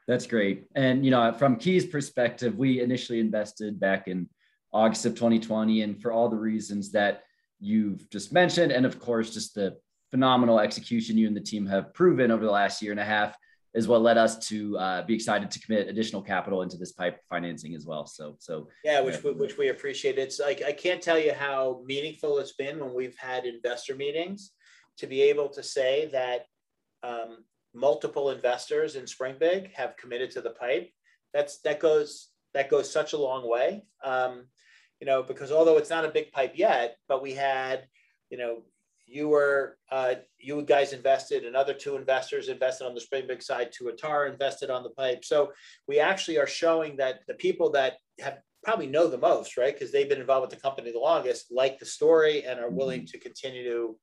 That's 0.06 0.26
great. 0.26 0.64
And, 0.74 1.04
you 1.04 1.11
know, 1.11 1.32
from 1.32 1.56
Key's 1.56 1.84
perspective, 1.84 2.56
we 2.56 2.80
initially 2.80 3.20
invested 3.20 3.78
back 3.78 4.08
in 4.08 4.28
August 4.72 5.04
of 5.04 5.14
2020. 5.14 5.82
And 5.82 6.00
for 6.00 6.12
all 6.12 6.30
the 6.30 6.37
reasons 6.37 6.90
that 6.92 7.22
you've 7.60 8.08
just 8.10 8.32
mentioned, 8.32 8.72
and 8.72 8.86
of 8.86 8.98
course, 8.98 9.32
just 9.32 9.54
the 9.54 9.76
phenomenal 10.10 10.58
execution 10.60 11.18
you 11.18 11.26
and 11.26 11.36
the 11.36 11.40
team 11.40 11.66
have 11.66 11.92
proven 11.94 12.30
over 12.30 12.44
the 12.44 12.50
last 12.50 12.80
year 12.82 12.92
and 12.92 13.00
a 13.00 13.04
half 13.04 13.36
is 13.74 13.86
what 13.86 14.00
led 14.00 14.16
us 14.16 14.38
to 14.48 14.76
uh, 14.78 15.02
be 15.04 15.14
excited 15.14 15.50
to 15.50 15.60
commit 15.60 15.88
additional 15.88 16.22
capital 16.22 16.62
into 16.62 16.76
this 16.76 16.92
pipe 16.92 17.20
financing 17.28 17.74
as 17.74 17.84
well. 17.84 18.06
So, 18.06 18.36
so 18.38 18.68
yeah, 18.82 19.00
which 19.00 19.22
we, 19.22 19.32
which 19.32 19.58
we 19.58 19.68
appreciate. 19.68 20.18
It's 20.18 20.40
like 20.40 20.62
I 20.62 20.72
can't 20.72 21.02
tell 21.02 21.18
you 21.18 21.34
how 21.34 21.82
meaningful 21.84 22.38
it's 22.38 22.54
been 22.54 22.80
when 22.80 22.94
we've 22.94 23.16
had 23.18 23.44
investor 23.44 23.94
meetings 23.94 24.52
to 24.96 25.06
be 25.06 25.22
able 25.22 25.48
to 25.50 25.62
say 25.62 26.08
that 26.12 26.46
um, 27.02 27.44
multiple 27.74 28.30
investors 28.30 28.96
in 28.96 29.06
Springbig 29.06 29.72
have 29.74 29.96
committed 29.96 30.30
to 30.32 30.40
the 30.40 30.50
pipe. 30.50 30.90
That's 31.34 31.60
that 31.60 31.78
goes 31.78 32.28
that 32.54 32.70
goes 32.70 32.90
such 32.90 33.12
a 33.12 33.18
long 33.18 33.48
way. 33.48 33.84
Um, 34.02 34.46
you 35.00 35.06
know, 35.06 35.22
because 35.22 35.52
although 35.52 35.78
it's 35.78 35.90
not 35.90 36.04
a 36.04 36.11
big 36.11 36.32
pipe 36.32 36.52
yet, 36.54 36.96
but 37.08 37.22
we 37.22 37.32
had, 37.32 37.87
you 38.30 38.38
know, 38.38 38.62
you 39.06 39.28
were 39.28 39.78
uh, 39.90 40.16
you 40.38 40.61
guys 40.62 40.92
invested, 40.92 41.44
and 41.44 41.56
other 41.56 41.72
two 41.72 41.96
investors 41.96 42.48
invested 42.48 42.87
on 42.87 42.94
the 42.94 43.00
Springbig 43.00 43.42
side. 43.42 43.72
Tuatara 43.72 44.30
invested 44.30 44.70
on 44.70 44.82
the 44.82 44.90
pipe. 44.90 45.24
So 45.24 45.52
we 45.87 45.98
actually 45.98 46.38
are 46.38 46.46
showing 46.46 46.96
that 46.98 47.20
the 47.26 47.34
people 47.34 47.70
that 47.70 47.94
have 48.20 48.38
probably 48.62 48.87
know 48.87 49.08
the 49.08 49.16
most, 49.18 49.56
right? 49.56 49.72
Because 49.72 49.92
they've 49.92 50.08
been 50.08 50.20
involved 50.20 50.48
with 50.48 50.54
the 50.54 50.61
company 50.61 50.92
the 50.92 50.98
longest, 50.98 51.46
like 51.50 51.78
the 51.78 51.87
story 51.87 52.44
and 52.44 52.61
are 52.61 52.70
willing 52.70 53.00
mm-hmm. 53.00 53.18
to 53.18 53.18
continue 53.18 53.64
to 53.64 53.98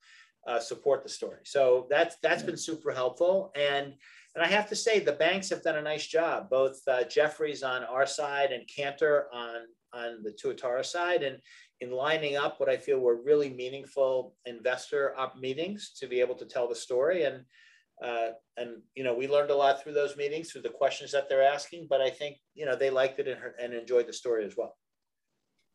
uh, 0.47 0.60
support 0.60 1.03
the 1.03 1.10
story. 1.10 1.41
So 1.43 1.88
that's 1.89 2.15
that's 2.23 2.43
been 2.43 2.58
super 2.58 2.91
helpful. 2.91 3.51
And 3.55 3.93
and 4.36 4.43
I 4.43 4.48
have 4.48 4.67
to 4.69 4.76
say 4.76 5.00
the 5.00 5.13
banks 5.13 5.50
have 5.50 5.63
done 5.63 5.78
a 5.78 5.82
nice 5.82 6.08
job, 6.08 6.50
both 6.50 6.82
uh, 6.88 7.04
Jefferies 7.06 7.63
on 7.63 7.84
our 7.86 8.06
side 8.06 8.52
and 8.52 8.67
Cantor 8.67 9.28
on 9.34 9.62
on 9.93 10.24
the 10.24 10.32
Tuatara 10.32 10.84
side, 10.86 11.24
and 11.24 11.38
in 11.80 11.89
lining 11.89 12.36
up 12.36 12.60
what 12.60 12.67
I 12.67 12.76
feel 12.76 13.00
were 13.00 13.24
really 13.24 13.50
meaningful 13.50 14.36
investor 14.45 15.17
op 15.17 15.38
meetings 15.38 15.93
to 16.00 16.08
be 16.08 16.19
able 16.19 16.36
to 16.36 16.45
tell 16.45 16.67
the 16.67 16.76
story. 16.76 17.24
And 17.24 17.45
uh, 18.04 18.32
and 18.58 18.82
you 18.93 19.06
know 19.06 19.13
we 19.13 19.28
learned 19.28 19.52
a 19.52 19.56
lot 19.56 19.82
through 19.82 19.93
those 19.93 20.17
meetings 20.17 20.52
through 20.52 20.63
the 20.63 20.69
questions 20.69 21.13
that 21.13 21.30
they're 21.30 21.41
asking. 21.41 21.88
But 21.89 22.02
I 22.02 22.10
think 22.10 22.38
you 22.54 22.65
know 22.65 22.76
they 22.76 22.89
liked 22.89 23.19
it 23.19 23.28
and, 23.30 23.39
and 23.62 23.74
enjoyed 23.74 24.08
the 24.08 24.13
story 24.13 24.45
as 24.45 24.56
well. 24.58 24.76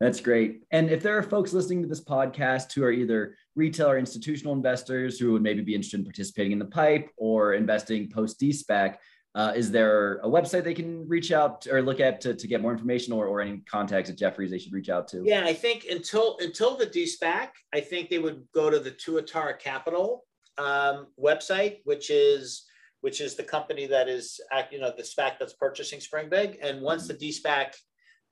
That's 0.01 0.21
great. 0.21 0.63
And 0.71 0.89
if 0.89 1.03
there 1.03 1.19
are 1.19 1.23
folks 1.23 1.53
listening 1.53 1.83
to 1.83 1.89
this 1.89 2.03
podcast 2.03 2.73
who 2.73 2.83
are 2.83 2.91
either 2.91 3.37
retail 3.55 3.91
or 3.91 3.99
institutional 3.99 4.55
investors 4.55 5.19
who 5.19 5.33
would 5.33 5.43
maybe 5.43 5.61
be 5.61 5.75
interested 5.75 6.01
in 6.01 6.07
participating 6.07 6.53
in 6.53 6.59
the 6.59 6.65
pipe 6.65 7.11
or 7.19 7.53
investing 7.53 8.11
post 8.11 8.41
DSPAC, 8.41 8.97
uh, 9.35 9.53
is 9.55 9.71
there 9.71 10.15
a 10.25 10.27
website 10.27 10.65
they 10.65 10.75
can 10.75 11.07
reach 11.07 11.31
out 11.33 11.67
or 11.71 11.83
look 11.83 12.01
at 12.01 12.21
to, 12.23 12.35
to 12.35 12.49
get 12.49 12.63
more 12.63 12.73
information 12.73 13.13
or, 13.13 13.27
or 13.27 13.43
any 13.43 13.59
contacts 13.59 14.11
at 14.11 14.17
Jefferies 14.17 14.51
they 14.51 14.59
should 14.59 14.73
reach 14.73 14.89
out 14.89 15.07
to? 15.09 15.23
Yeah, 15.25 15.45
I 15.45 15.53
think 15.53 15.87
until 15.89 16.37
until 16.41 16.77
the 16.77 16.87
DSPAC, 16.87 17.49
I 17.73 17.81
think 17.81 18.09
they 18.09 18.19
would 18.19 18.43
go 18.55 18.71
to 18.71 18.81
the 18.81 18.91
Tuatara 18.91 19.57
Capital 19.59 20.25
um, 20.59 21.09
website, 21.23 21.79
which 21.85 22.11
is 22.11 22.65
which 23.03 23.21
is 23.21 23.35
the 23.35 23.43
company 23.43 23.87
that 23.87 24.09
is 24.09 24.41
you 24.73 24.81
know 24.81 24.93
the 24.97 25.05
SPAC 25.05 25.39
that's 25.39 25.53
purchasing 25.53 26.01
Springbig. 26.01 26.59
And 26.61 26.81
once 26.81 27.07
mm-hmm. 27.07 27.19
the 27.19 27.31
DSPAC 27.31 27.75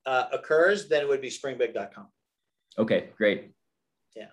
uh, 0.09 0.27
occurs, 0.33 0.88
then 0.88 1.03
it 1.03 1.09
would 1.09 1.21
be 1.21 1.29
springbig.com. 1.29 2.09
Okay, 2.79 3.11
great. 3.18 3.51
Yeah. 4.16 4.29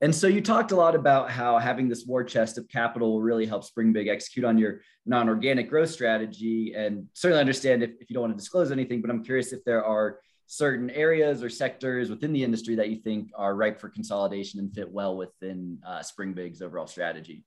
And 0.00 0.14
so 0.14 0.26
you 0.26 0.40
talked 0.40 0.72
a 0.72 0.76
lot 0.76 0.94
about 0.94 1.30
how 1.30 1.58
having 1.58 1.86
this 1.86 2.06
war 2.06 2.24
chest 2.24 2.56
of 2.56 2.66
capital 2.68 3.12
will 3.12 3.20
really 3.20 3.44
help 3.44 3.62
Springbig 3.62 4.08
execute 4.08 4.46
on 4.46 4.56
your 4.56 4.80
non-organic 5.04 5.68
growth 5.68 5.90
strategy. 5.90 6.72
And 6.74 7.08
certainly 7.12 7.40
understand 7.40 7.82
if, 7.82 7.90
if 8.00 8.08
you 8.08 8.14
don't 8.14 8.22
want 8.22 8.32
to 8.32 8.38
disclose 8.38 8.72
anything, 8.72 9.02
but 9.02 9.10
I'm 9.10 9.22
curious 9.22 9.52
if 9.52 9.62
there 9.64 9.84
are 9.84 10.20
certain 10.46 10.88
areas 10.90 11.42
or 11.42 11.50
sectors 11.50 12.08
within 12.08 12.32
the 12.32 12.42
industry 12.42 12.74
that 12.76 12.88
you 12.88 12.96
think 12.96 13.30
are 13.36 13.54
ripe 13.54 13.78
for 13.78 13.90
consolidation 13.90 14.60
and 14.60 14.74
fit 14.74 14.90
well 14.90 15.16
within 15.16 15.78
uh, 15.86 16.00
Springbig's 16.00 16.62
overall 16.62 16.86
strategy. 16.86 17.44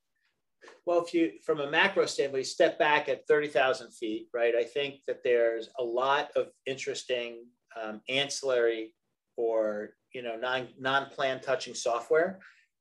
Well, 0.85 1.03
if 1.03 1.13
you, 1.15 1.31
from 1.43 1.61
a 1.61 1.69
macro 1.69 2.05
standpoint, 2.05 2.45
step 2.45 2.77
back 2.77 3.09
at 3.09 3.27
30,000 3.27 3.91
feet, 3.91 4.27
right? 4.33 4.53
I 4.55 4.63
think 4.63 5.01
that 5.07 5.23
there's 5.23 5.69
a 5.79 5.83
lot 5.83 6.29
of 6.35 6.47
interesting 6.67 7.45
um, 7.81 8.01
ancillary 8.09 8.93
or, 9.37 9.91
you 10.13 10.21
know, 10.21 10.35
non, 10.37 10.67
non-plant 10.79 11.43
touching 11.43 11.73
software 11.73 12.39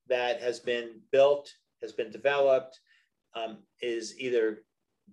that 0.08 0.40
has 0.40 0.60
been 0.60 1.00
built, 1.10 1.50
has 1.82 1.92
been 1.92 2.10
developed, 2.10 2.78
um, 3.34 3.58
is 3.80 4.18
either 4.18 4.62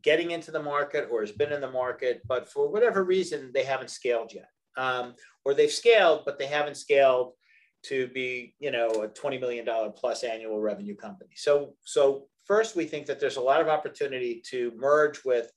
getting 0.03 0.31
into 0.31 0.51
the 0.51 0.61
market 0.61 1.07
or 1.11 1.21
has 1.21 1.31
been 1.31 1.51
in 1.51 1.61
the 1.61 1.71
market, 1.71 2.21
but 2.27 2.49
for 2.49 2.69
whatever 2.69 3.03
reason, 3.03 3.51
they 3.53 3.63
haven't 3.63 3.89
scaled 3.89 4.31
yet. 4.33 4.49
Um, 4.77 5.15
or 5.43 5.53
they've 5.53 5.71
scaled, 5.71 6.23
but 6.25 6.39
they 6.39 6.47
haven't 6.47 6.77
scaled 6.77 7.33
to 7.83 8.07
be, 8.09 8.55
you 8.59 8.71
know, 8.71 8.89
a 8.89 9.09
$20 9.09 9.39
million 9.39 9.67
plus 9.95 10.23
annual 10.23 10.61
revenue 10.61 10.95
company. 10.95 11.31
So, 11.35 11.73
so 11.83 12.27
First, 12.45 12.75
we 12.75 12.85
think 12.85 13.05
that 13.05 13.19
there's 13.19 13.37
a 13.37 13.41
lot 13.41 13.61
of 13.61 13.67
opportunity 13.67 14.41
to 14.47 14.73
merge 14.75 15.23
with 15.23 15.51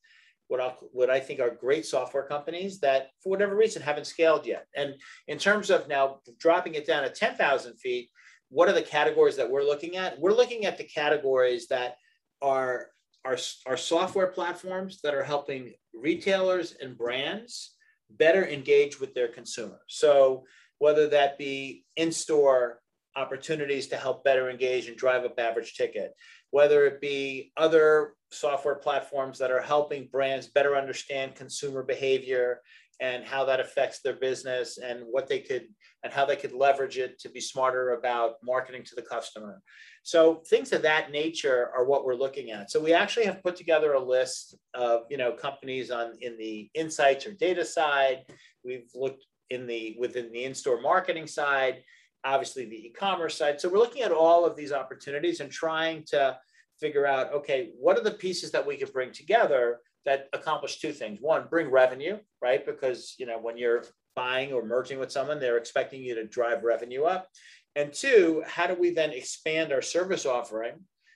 what 0.49 0.61
I, 0.61 0.75
what 0.93 1.11
I 1.11 1.21
think 1.21 1.41
are 1.41 1.51
great 1.51 1.87
software 1.87 2.27
companies 2.27 2.81
that, 2.81 3.09
for 3.23 3.31
whatever 3.31 3.57
reason, 3.57 3.83
haven't 3.83 4.07
scaled 4.07 4.47
yet. 4.47 4.67
And 4.77 4.95
in 5.29 5.39
terms 5.39 5.71
of 5.71 5.89
now 5.89 6.21
dropping 6.39 6.75
it 6.75 6.87
down 6.87 7.03
to 7.05 7.11
10,000 7.11 7.77
feet, 7.79 8.11
what 8.51 8.69
are 8.69 8.73
the 8.73 8.83
categories 8.83 9.37
that 9.37 9.51
we're 9.51 9.65
looking 9.65 9.97
at? 9.97 10.19
We're 10.19 10.33
looking 10.33 10.67
at 10.67 10.79
the 10.79 10.85
categories 10.85 11.67
that 11.69 11.97
are, 12.43 12.89
are, 13.25 13.39
are 13.67 13.77
software 13.77 14.29
platforms 14.29 15.01
that 15.03 15.15
are 15.15 15.25
helping 15.25 15.73
retailers 15.95 16.77
and 16.81 16.97
brands 16.97 17.75
better 18.11 18.47
engage 18.47 19.01
with 19.01 19.15
their 19.15 19.29
consumers. 19.29 19.81
So 19.89 20.45
whether 20.79 21.09
that 21.09 21.39
be 21.39 21.85
in-store 21.97 22.81
opportunities 23.17 23.87
to 23.89 23.97
help 23.97 24.25
better 24.25 24.51
engage 24.51 24.89
and 24.89 24.97
drive 24.97 25.25
up 25.25 25.39
average 25.39 25.75
ticket, 25.75 26.15
whether 26.51 26.87
it 26.87 27.01
be 27.01 27.53
other 27.57 28.15
software 28.31 28.75
platforms 28.75 29.39
that 29.39 29.51
are 29.51 29.63
helping 29.63 30.09
brands 30.11 30.49
better 30.49 30.77
understand 30.77 31.35
consumer 31.35 31.83
behavior 31.83 32.61
and 33.01 33.25
how 33.25 33.45
that 33.45 33.61
affects 33.61 34.01
their 34.01 34.15
business 34.15 34.79
and 34.79 35.01
what 35.11 35.29
they 35.29 35.41
could 35.41 35.67
and 36.05 36.13
how 36.13 36.25
they 36.25 36.37
could 36.37 36.53
leverage 36.53 36.99
it 36.99 37.19
to 37.19 37.29
be 37.29 37.41
smarter 37.41 37.93
about 37.93 38.35
marketing 38.45 38.85
to 38.85 38.95
the 38.95 39.03
customer. 39.03 39.63
So 40.03 40.43
things 40.49 40.73
of 40.73 40.83
that 40.83 41.11
nature 41.11 41.71
are 41.75 41.85
what 41.87 42.05
we're 42.05 42.15
looking 42.15 42.51
at. 42.51 42.71
So 42.71 42.79
we 42.79 42.93
actually 42.93 43.27
have 43.27 43.43
put 43.43 43.57
together 43.57 43.95
a 43.95 44.03
list 44.03 44.57
of 44.75 45.03
you 45.11 45.17
know 45.17 45.33
companies 45.33 45.91
on 45.91 46.13
in 46.21 46.37
the 46.37 46.71
insights 46.75 47.27
or 47.27 47.33
data 47.33 47.65
side. 47.65 48.25
We've 48.65 48.91
looked 48.95 49.25
in 49.51 49.67
the 49.67 49.97
within 49.99 50.31
the 50.33 50.45
in-store 50.45 50.81
marketing 50.81 51.27
side 51.27 51.83
obviously 52.25 52.65
the 52.65 52.87
e-commerce 52.87 53.37
side. 53.37 53.61
So 53.61 53.69
we're 53.69 53.79
looking 53.79 54.03
at 54.03 54.13
all 54.13 54.45
of 54.45 54.57
these 54.57 54.73
opportunities 54.73 55.41
and 55.41 55.51
trying 55.51 56.05
to 56.09 56.39
figure 56.81 57.07
out, 57.07 57.33
okay, 57.33 57.71
what 57.79 57.99
are 57.99 58.05
the 58.05 58.11
pieces 58.11 58.51
that 58.53 58.67
we 58.67 58.77
could 58.77 58.93
bring 58.93 59.13
together 59.13 59.81
that 60.05 60.29
accomplish 60.33 60.79
two 60.79 60.93
things. 60.93 61.19
One, 61.21 61.47
bring 61.49 61.71
revenue, 61.71 62.19
right? 62.43 62.65
Because 62.65 63.15
you 63.19 63.27
know 63.27 63.39
when 63.39 63.57
you're 63.57 63.85
buying 64.15 64.53
or 64.53 64.65
merging 64.65 64.99
with 64.99 65.11
someone, 65.11 65.41
they're 65.41 65.57
expecting 65.57 66.03
you 66.03 66.15
to 66.15 66.27
drive 66.27 66.63
revenue 66.63 67.05
up. 67.05 67.29
And 67.77 67.93
two, 67.93 68.43
how 68.47 68.67
do 68.67 68.75
we 68.75 68.91
then 68.91 69.11
expand 69.11 69.73
our 69.73 69.83
service 69.83 70.27
offering 70.27 70.75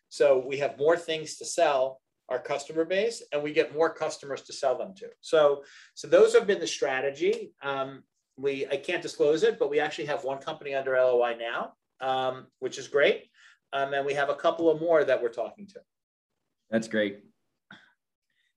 So 0.09 0.43
we 0.45 0.59
have 0.59 0.79
more 0.79 0.97
things 0.97 1.37
to 1.37 1.45
sell 1.45 2.01
our 2.29 2.39
customer 2.39 2.85
base 2.85 3.23
and 3.33 3.43
we 3.43 3.53
get 3.53 3.75
more 3.75 3.93
customers 3.93 4.43
to 4.43 4.53
sell 4.53 4.77
them 4.77 4.95
to. 4.97 5.07
So, 5.21 5.63
so 5.95 6.09
those 6.09 6.35
have 6.35 6.47
been 6.47 6.61
the 6.61 6.67
strategy. 6.67 7.53
Um, 7.63 8.03
we, 8.39 8.67
I 8.69 8.77
can't 8.77 9.03
disclose 9.03 9.43
it, 9.43 9.59
but 9.59 9.71
we 9.71 9.81
actually 9.81 10.07
have 10.07 10.25
one 10.25 10.39
company 10.39 10.75
under 10.75 10.93
LOI 10.93 11.37
now, 11.39 11.73
um, 12.01 12.47
which 12.61 12.79
is 12.79 12.89
great. 12.89 13.31
Um, 13.73 13.93
and 13.93 14.07
we 14.07 14.15
have 14.15 14.31
a 14.31 14.35
couple 14.35 14.71
of 14.71 14.81
more 14.81 15.05
that 15.05 15.23
we're 15.23 15.29
talking 15.29 15.67
to. 15.69 15.81
That's 16.71 16.89
great. 16.89 17.21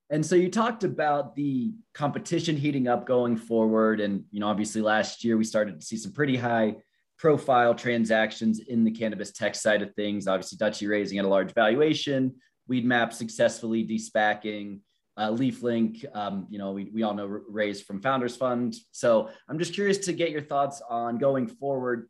And 0.09 0.25
so 0.25 0.35
you 0.35 0.49
talked 0.49 0.83
about 0.83 1.35
the 1.35 1.73
competition 1.93 2.57
heating 2.57 2.87
up 2.87 3.07
going 3.07 3.37
forward. 3.37 4.01
And, 4.01 4.25
you 4.31 4.41
know, 4.41 4.47
obviously 4.47 4.81
last 4.81 5.23
year 5.23 5.37
we 5.37 5.45
started 5.45 5.79
to 5.79 5.85
see 5.85 5.97
some 5.97 6.11
pretty 6.11 6.35
high 6.35 6.75
profile 7.17 7.73
transactions 7.73 8.59
in 8.59 8.83
the 8.83 8.91
cannabis 8.91 9.31
tech 9.31 9.55
side 9.55 9.81
of 9.81 9.93
things. 9.95 10.27
Obviously, 10.27 10.57
Dutchie 10.57 10.89
raising 10.89 11.17
at 11.17 11.25
a 11.25 11.29
large 11.29 11.53
valuation, 11.53 12.35
Weedmaps 12.69 13.13
successfully 13.13 13.83
despacking, 13.83 14.79
uh, 15.21 15.29
LeafLink, 15.29 16.03
um, 16.15 16.47
you 16.49 16.57
know, 16.57 16.71
we, 16.71 16.85
we 16.85 17.03
all 17.03 17.13
know 17.13 17.27
raised 17.27 17.85
from 17.85 18.01
Founders 18.01 18.35
Fund. 18.35 18.73
So 18.91 19.29
I'm 19.47 19.59
just 19.59 19.75
curious 19.75 19.99
to 19.99 20.13
get 20.13 20.31
your 20.31 20.41
thoughts 20.41 20.81
on 20.89 21.19
going 21.19 21.45
forward. 21.45 22.09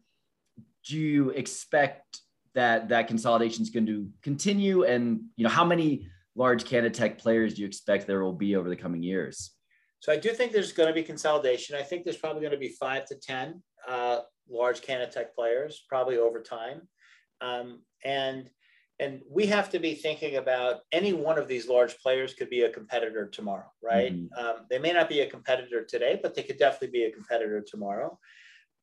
Do 0.87 0.97
you 0.97 1.31
expect 1.31 2.21
that 2.55 2.87
that 2.87 3.09
consolidation 3.09 3.63
is 3.63 3.69
going 3.69 3.87
to 3.87 4.07
continue? 4.21 4.85
And, 4.85 5.23
you 5.35 5.43
know, 5.43 5.49
how 5.49 5.65
many 5.65 6.07
large 6.35 6.63
canna 6.63 6.89
tech 6.89 7.17
players 7.17 7.55
do 7.55 7.61
you 7.63 7.67
expect 7.67 8.07
there 8.07 8.23
will 8.23 8.31
be 8.31 8.55
over 8.55 8.69
the 8.69 8.77
coming 8.77 9.03
years? 9.03 9.51
So 9.99 10.13
I 10.13 10.17
do 10.17 10.29
think 10.29 10.53
there's 10.53 10.71
going 10.71 10.87
to 10.87 10.95
be 10.95 11.03
consolidation. 11.03 11.75
I 11.75 11.83
think 11.83 12.05
there's 12.05 12.15
probably 12.15 12.41
going 12.41 12.53
to 12.53 12.57
be 12.57 12.69
five 12.79 13.03
to 13.07 13.15
10 13.15 13.61
uh, 13.89 14.19
large 14.49 14.81
canna 14.81 15.11
tech 15.11 15.35
players, 15.35 15.83
probably 15.89 16.17
over 16.17 16.41
time. 16.41 16.87
Um, 17.41 17.81
and 18.05 18.49
and 19.01 19.19
we 19.27 19.47
have 19.47 19.69
to 19.71 19.79
be 19.79 19.95
thinking 19.95 20.35
about 20.35 20.81
any 20.91 21.11
one 21.11 21.39
of 21.39 21.47
these 21.47 21.67
large 21.67 21.97
players 21.97 22.35
could 22.35 22.51
be 22.51 22.61
a 22.61 22.69
competitor 22.69 23.27
tomorrow, 23.27 23.65
right? 23.83 24.13
Mm-hmm. 24.13 24.45
Um, 24.45 24.55
they 24.69 24.77
may 24.77 24.93
not 24.93 25.09
be 25.09 25.21
a 25.21 25.29
competitor 25.29 25.83
today, 25.83 26.19
but 26.21 26.35
they 26.35 26.43
could 26.43 26.59
definitely 26.59 26.99
be 26.99 27.05
a 27.05 27.11
competitor 27.11 27.65
tomorrow. 27.67 28.17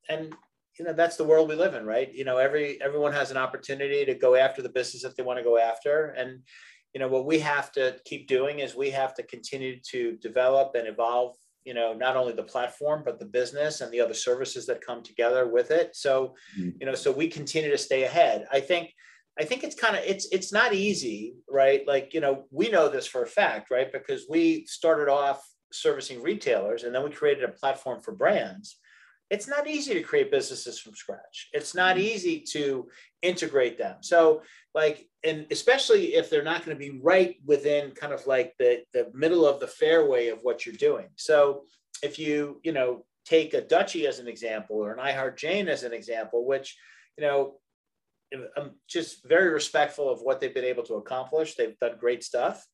And 0.09 0.35
you 0.79 0.85
know 0.85 0.93
that's 0.93 1.17
the 1.17 1.25
world 1.25 1.49
we 1.49 1.55
live 1.55 1.75
in, 1.75 1.87
right? 1.87 2.13
You 2.13 2.25
know, 2.25 2.39
every 2.39 2.81
everyone 2.83 3.13
has 3.13 3.31
an 3.31 3.37
opportunity 3.37 4.05
to 4.05 4.15
go 4.15 4.35
after 4.35 4.61
the 4.61 4.69
business 4.69 5.03
that 5.03 5.17
they 5.17 5.23
want 5.23 5.39
to 5.39 5.45
go 5.45 5.59
after, 5.59 6.11
and 6.11 6.41
you 6.95 7.01
know 7.01 7.09
what 7.09 7.27
we 7.27 7.39
have 7.39 7.71
to 7.73 7.97
keep 8.05 8.29
doing 8.29 8.59
is 8.59 8.75
we 8.75 8.91
have 8.91 9.15
to 9.15 9.23
continue 9.23 9.81
to 9.91 10.17
develop 10.17 10.75
and 10.75 10.89
evolve 10.89 11.37
you 11.65 11.75
know 11.75 11.93
not 11.93 12.17
only 12.17 12.33
the 12.33 12.43
platform 12.43 13.03
but 13.05 13.19
the 13.19 13.25
business 13.27 13.81
and 13.81 13.93
the 13.93 14.01
other 14.01 14.15
services 14.15 14.67
that 14.67 14.85
come 14.85 15.03
together 15.03 15.49
with 15.49 15.71
it 15.71 15.95
so 15.95 16.35
mm-hmm. 16.59 16.71
you 16.81 16.87
know 16.87 16.95
so 16.95 17.11
we 17.13 17.29
continue 17.29 17.71
to 17.71 17.77
stay 17.77 18.05
ahead 18.05 18.47
i 18.53 18.61
think 18.61 18.91
i 19.39 19.45
think 19.45 19.63
it's 19.63 19.75
kind 19.75 19.97
of 19.97 20.03
it's 20.05 20.27
it's 20.33 20.53
not 20.53 20.75
easy 20.75 21.35
right 21.49 21.87
like 21.87 22.15
you 22.15 22.21
know 22.21 22.45
we 22.51 22.69
know 22.69 22.89
this 22.89 23.07
for 23.07 23.23
a 23.23 23.27
fact 23.27 23.71
right 23.71 23.93
because 23.93 24.27
we 24.29 24.65
started 24.67 25.11
off 25.11 25.43
servicing 25.73 26.23
retailers 26.23 26.85
and 26.85 26.95
then 26.95 27.05
we 27.05 27.11
created 27.11 27.45
a 27.45 27.53
platform 27.53 28.01
for 28.01 28.13
brands 28.13 28.79
it's 29.31 29.49
not 29.49 29.69
easy 29.69 29.95
to 29.95 30.03
create 30.03 30.31
businesses 30.31 30.79
from 30.79 30.95
scratch. 30.95 31.49
It's 31.53 31.75
not 31.75 31.97
mm-hmm. 31.97 32.07
easy 32.07 32.41
to 32.53 32.89
integrate 33.23 33.79
them. 33.79 33.97
So, 34.01 34.43
like, 34.75 35.07
and 35.25 35.47
especially 35.51 36.15
if 36.15 36.31
they're 36.31 36.43
not 36.43 36.65
going 36.65 36.77
to 36.77 36.81
be 36.81 36.99
right 37.03 37.37
within 37.45 37.91
kind 37.91 38.13
of 38.13 38.27
like 38.27 38.55
the, 38.59 38.83
the 38.93 39.11
middle 39.13 39.47
of 39.47 39.61
the 39.61 39.67
fairway 39.67 40.29
of 40.29 40.41
what 40.43 40.65
you're 40.65 40.75
doing. 40.75 41.09
So, 41.17 41.65
if 42.03 42.19
you, 42.19 42.61
you 42.63 42.73
know, 42.73 43.05
take 43.27 43.55
a 43.55 43.61
Dutchie 43.61 44.07
as 44.07 44.19
an 44.19 44.29
example 44.29 44.77
or 44.77 44.93
an 44.93 45.01
iHeart 45.01 45.37
Jane 45.37 45.69
as 45.69 45.83
an 45.83 45.93
example, 45.93 46.47
which, 46.47 46.79
you 47.19 47.25
know, 47.25 47.55
I'm 48.33 48.47
um, 48.57 48.71
just 48.89 49.27
very 49.27 49.51
respectful 49.51 50.11
of 50.11 50.21
what 50.21 50.41
they've 50.41 50.55
been 50.55 50.65
able 50.65 50.83
to 50.85 50.95
accomplish. 50.95 51.55
They've 51.55 51.79
done 51.79 51.97
great 51.99 52.23
stuff, 52.23 52.65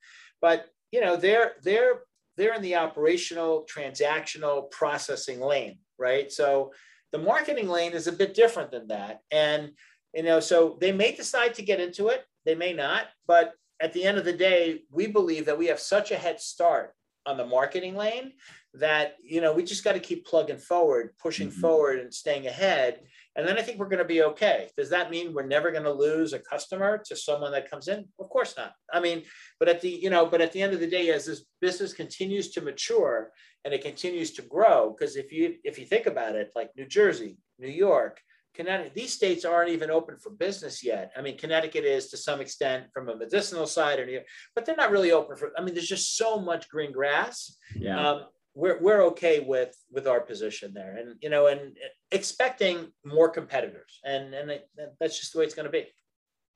but 0.41 0.67
you 0.91 1.01
know, 1.01 1.17
they're 1.17 1.53
they're 1.63 2.03
they're 2.37 2.55
in 2.55 2.63
the 2.63 2.77
operational 2.77 3.67
transactional 3.73 4.71
processing 4.71 5.41
lane 5.41 5.79
right? 5.99 6.31
So 6.31 6.73
the 7.13 7.19
marketing 7.19 7.69
lane 7.69 7.93
is 7.93 8.07
a 8.07 8.13
bit 8.13 8.35
different 8.35 8.71
than 8.71 8.89
that. 8.89 9.21
And, 9.31 9.73
you 10.13 10.23
know, 10.23 10.41
so 10.41 10.77
they 10.81 10.93
may 10.93 11.15
decide 11.15 11.55
to 11.55 11.63
get 11.63 11.81
into 11.81 12.09
it, 12.09 12.25
they 12.45 12.55
may 12.55 12.73
not, 12.73 13.07
but 13.27 13.53
at 13.81 13.93
the 13.93 14.05
end 14.05 14.19
of 14.19 14.25
the 14.25 14.33
day, 14.33 14.83
we 14.91 15.07
believe 15.07 15.47
that 15.47 15.59
we 15.59 15.67
have 15.67 15.81
such 15.81 16.11
a 16.11 16.17
head 16.17 16.41
start 16.41 16.93
on 17.27 17.37
the 17.37 17.47
marketing 17.47 17.97
lane 17.97 18.33
that, 18.75 19.15
you 19.23 19.41
know, 19.41 19.53
we 19.53 19.63
just 19.63 19.85
got 19.85 19.93
to 19.93 20.01
keep 20.01 20.27
plugging 20.27 20.59
forward, 20.59 21.15
pushing 21.21 21.49
mm-hmm. 21.49 21.61
forward 21.61 22.01
and 22.01 22.13
staying 22.13 22.47
ahead. 22.47 23.01
And 23.37 23.47
then 23.47 23.59
I 23.59 23.63
think 23.63 23.79
we're 23.79 23.89
going 23.89 23.99
to 23.99 24.05
be 24.05 24.23
okay. 24.23 24.69
Does 24.77 24.91
that 24.91 25.11
mean 25.11 25.33
we're 25.33 25.47
never 25.47 25.71
going 25.71 25.85
to 25.85 25.93
lose 25.93 26.33
a 26.33 26.39
customer 26.39 27.03
to 27.07 27.17
someone 27.17 27.53
that 27.53 27.71
comes 27.71 27.89
in? 27.89 28.05
Of 28.19 28.29
course 28.29 28.55
not. 28.57 28.73
I 28.93 29.01
mean, 29.01 29.23
but 29.59 29.69
at 29.69 29.81
the, 29.81 29.91
you 29.91 30.11
know, 30.11 30.27
but 30.27 30.41
at 30.41 30.53
the 30.53 30.63
end 30.63 30.73
of 30.73 30.81
the 30.81 30.87
day, 30.87 31.11
as 31.11 31.27
this 31.27 31.45
business 31.61 31.93
continues 31.93 32.51
to 32.53 32.61
mature 32.61 33.31
and 33.65 33.73
it 33.73 33.83
continues 33.83 34.33
to 34.33 34.43
grow, 34.43 34.95
because 34.97 35.17
if 35.17 35.33
you 35.33 35.57
if 35.65 35.79
you 35.79 35.87
think 35.87 36.07
about 36.07 36.37
it, 36.37 36.53
like 36.55 36.71
New 36.77 36.87
Jersey, 36.87 37.39
New 37.59 37.69
York, 37.69 38.21
Connecticut, 38.55 38.95
these 38.95 39.13
states 39.13 39.45
aren't 39.45 39.71
even 39.71 39.91
open 39.91 40.17
for 40.17 40.31
business 40.31 40.85
yet. 40.85 41.11
I 41.17 41.23
mean, 41.23 41.37
Connecticut 41.37 41.85
is 41.85 42.09
to 42.09 42.17
some 42.17 42.41
extent 42.41 42.87
from 42.93 43.09
a 43.09 43.17
medicinal 43.17 43.67
side, 43.67 43.99
or 43.99 44.07
but 44.55 44.65
they're 44.65 44.77
not 44.77 44.93
really 44.93 45.13
open 45.13 45.37
for. 45.37 45.51
I 45.59 45.63
mean, 45.63 45.75
there's 45.75 45.89
just 45.89 46.17
so 46.17 46.39
much 46.39 46.69
green 46.69 46.93
grass. 46.93 47.57
Yeah. 47.77 48.11
Um, 48.11 48.27
we're, 48.55 48.81
we're 48.81 49.03
okay 49.03 49.41
with 49.41 49.77
with 49.91 50.07
our 50.07 50.21
position 50.21 50.73
there 50.73 50.97
and 50.97 51.17
you 51.21 51.29
know 51.29 51.49
and 51.49 51.77
expecting 52.11 52.87
more 53.05 53.29
competitors 53.29 54.01
and 54.05 54.33
and 54.35 54.51
it, 54.51 54.69
that's 55.01 55.19
just 55.19 55.33
the 55.33 55.39
way 55.39 55.45
it's 55.45 55.55
going 55.55 55.67
to 55.67 55.73
be 55.73 55.87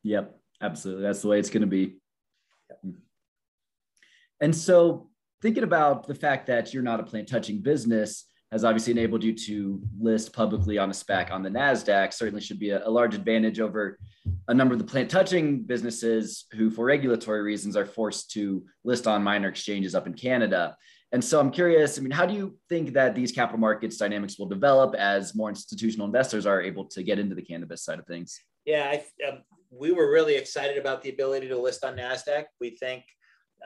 yep 0.02 0.36
absolutely 0.62 1.02
that's 1.02 1.22
the 1.22 1.28
way 1.28 1.38
it's 1.38 1.50
going 1.50 1.62
to 1.62 1.66
be 1.66 1.98
yep. 2.70 2.78
Mm-hmm. 2.86 2.98
and 4.40 4.54
so 4.54 5.10
thinking 5.42 5.64
about 5.64 6.06
the 6.06 6.14
fact 6.14 6.46
that 6.46 6.72
you're 6.72 6.82
not 6.82 7.00
a 7.00 7.04
plant 7.04 7.28
touching 7.28 7.60
business 7.60 8.24
has 8.50 8.64
obviously 8.64 8.92
enabled 8.92 9.22
you 9.22 9.34
to 9.34 9.80
list 10.00 10.32
publicly 10.32 10.78
on 10.78 10.88
a 10.88 10.94
SPAC 10.94 11.30
on 11.30 11.42
the 11.42 11.50
NASDAQ, 11.50 12.14
certainly 12.14 12.40
should 12.40 12.58
be 12.58 12.70
a, 12.70 12.86
a, 12.86 12.88
large 12.88 13.14
advantage 13.14 13.60
over 13.60 13.98
a 14.48 14.54
number 14.54 14.72
of 14.72 14.78
the 14.78 14.86
plant 14.86 15.10
touching 15.10 15.62
businesses 15.62 16.46
who, 16.52 16.70
for 16.70 16.86
regulatory 16.86 17.42
reasons, 17.42 17.76
are 17.76 17.84
forced 17.84 18.30
to 18.30 18.64
list 18.84 19.06
on 19.06 19.22
minor 19.22 19.48
exchanges 19.48 19.94
up 19.94 20.06
in 20.06 20.14
Canada. 20.14 20.74
And 21.12 21.24
so 21.24 21.40
I'm 21.40 21.50
curious, 21.50 21.98
I 21.98 22.02
mean, 22.02 22.10
how 22.10 22.26
do 22.26 22.34
you 22.34 22.56
think 22.68 22.92
that 22.92 23.14
these 23.14 23.32
capital 23.32 23.58
markets 23.58 23.96
dynamics 23.96 24.38
will 24.38 24.46
develop 24.46 24.94
as 24.94 25.34
more 25.34 25.48
institutional 25.48 26.06
investors 26.06 26.44
are 26.44 26.60
able 26.60 26.84
to 26.86 27.02
get 27.02 27.18
into 27.18 27.34
the 27.34 27.42
cannabis 27.42 27.82
side 27.82 27.98
of 27.98 28.06
things? 28.06 28.38
Yeah, 28.66 28.92
I, 28.92 29.26
um, 29.26 29.38
we 29.70 29.92
were 29.92 30.10
really 30.10 30.36
excited 30.36 30.76
about 30.76 31.02
the 31.02 31.08
ability 31.08 31.48
to 31.48 31.58
list 31.58 31.82
on 31.84 31.96
NASDAQ. 31.96 32.44
We 32.60 32.70
think 32.70 33.04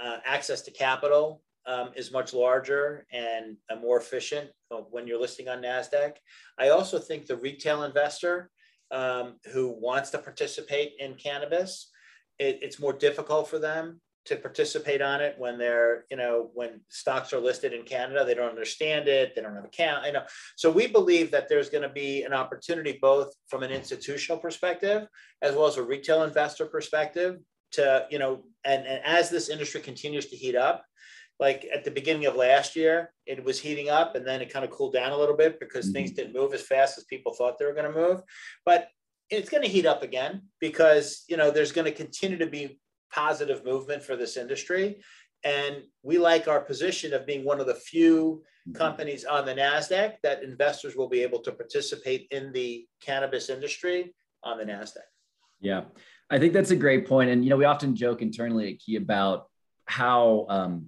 uh, 0.00 0.18
access 0.24 0.62
to 0.62 0.70
capital 0.70 1.42
um, 1.66 1.90
is 1.96 2.12
much 2.12 2.32
larger 2.32 3.06
and 3.12 3.56
uh, 3.70 3.76
more 3.76 3.98
efficient 3.98 4.50
when 4.90 5.06
you're 5.06 5.20
listing 5.20 5.48
on 5.48 5.62
NASDAQ. 5.62 6.12
I 6.58 6.68
also 6.68 6.98
think 6.98 7.26
the 7.26 7.36
retail 7.36 7.82
investor 7.82 8.50
um, 8.92 9.34
who 9.52 9.68
wants 9.80 10.10
to 10.10 10.18
participate 10.18 10.92
in 11.00 11.14
cannabis, 11.14 11.90
it, 12.38 12.60
it's 12.62 12.78
more 12.78 12.92
difficult 12.92 13.48
for 13.48 13.58
them 13.58 14.00
to 14.24 14.36
participate 14.36 15.02
on 15.02 15.20
it 15.20 15.34
when 15.38 15.58
they're 15.58 16.04
you 16.10 16.16
know 16.16 16.50
when 16.54 16.80
stocks 16.88 17.32
are 17.32 17.40
listed 17.40 17.72
in 17.72 17.82
canada 17.82 18.24
they 18.24 18.34
don't 18.34 18.50
understand 18.50 19.08
it 19.08 19.34
they 19.34 19.42
don't 19.42 19.54
have 19.54 19.64
account 19.64 20.06
you 20.06 20.12
know 20.12 20.22
so 20.56 20.70
we 20.70 20.86
believe 20.86 21.30
that 21.30 21.48
there's 21.48 21.68
going 21.68 21.82
to 21.82 21.88
be 21.88 22.22
an 22.22 22.32
opportunity 22.32 22.98
both 23.00 23.32
from 23.48 23.62
an 23.62 23.70
institutional 23.70 24.38
perspective 24.38 25.06
as 25.42 25.54
well 25.54 25.66
as 25.66 25.76
a 25.76 25.82
retail 25.82 26.22
investor 26.22 26.66
perspective 26.66 27.38
to 27.72 28.06
you 28.10 28.18
know 28.18 28.42
and, 28.64 28.86
and 28.86 29.00
as 29.04 29.28
this 29.28 29.48
industry 29.48 29.80
continues 29.80 30.26
to 30.26 30.36
heat 30.36 30.56
up 30.56 30.84
like 31.40 31.66
at 31.74 31.84
the 31.84 31.90
beginning 31.90 32.26
of 32.26 32.36
last 32.36 32.76
year 32.76 33.12
it 33.26 33.42
was 33.44 33.58
heating 33.58 33.88
up 33.88 34.14
and 34.14 34.26
then 34.26 34.40
it 34.40 34.52
kind 34.52 34.64
of 34.64 34.70
cooled 34.70 34.92
down 34.92 35.12
a 35.12 35.18
little 35.18 35.36
bit 35.36 35.58
because 35.58 35.86
mm-hmm. 35.86 35.94
things 35.94 36.12
didn't 36.12 36.34
move 36.34 36.54
as 36.54 36.62
fast 36.62 36.96
as 36.96 37.04
people 37.04 37.34
thought 37.34 37.58
they 37.58 37.64
were 37.64 37.74
going 37.74 37.92
to 37.92 37.98
move 37.98 38.20
but 38.64 38.88
it's 39.30 39.48
going 39.48 39.62
to 39.62 39.68
heat 39.68 39.86
up 39.86 40.02
again 40.02 40.42
because 40.60 41.24
you 41.28 41.36
know 41.36 41.50
there's 41.50 41.72
going 41.72 41.86
to 41.86 41.92
continue 41.92 42.38
to 42.38 42.46
be 42.46 42.78
positive 43.12 43.64
movement 43.64 44.02
for 44.02 44.16
this 44.16 44.36
industry. 44.36 45.02
And 45.44 45.82
we 46.02 46.18
like 46.18 46.48
our 46.48 46.60
position 46.60 47.12
of 47.12 47.26
being 47.26 47.44
one 47.44 47.60
of 47.60 47.66
the 47.66 47.74
few 47.74 48.42
mm-hmm. 48.68 48.76
companies 48.76 49.24
on 49.24 49.44
the 49.44 49.54
NASDAQ 49.54 50.14
that 50.22 50.42
investors 50.42 50.96
will 50.96 51.08
be 51.08 51.22
able 51.22 51.40
to 51.40 51.52
participate 51.52 52.28
in 52.30 52.52
the 52.52 52.86
cannabis 53.00 53.50
industry 53.50 54.14
on 54.44 54.58
the 54.58 54.64
NASDAQ. 54.64 54.98
Yeah, 55.60 55.82
I 56.30 56.38
think 56.38 56.52
that's 56.52 56.70
a 56.70 56.76
great 56.76 57.06
point. 57.06 57.30
And, 57.30 57.44
you 57.44 57.50
know, 57.50 57.56
we 57.56 57.64
often 57.64 57.94
joke 57.94 58.22
internally 58.22 58.72
at 58.72 58.80
Key 58.80 58.96
about 58.96 59.46
how 59.86 60.46
um, 60.48 60.86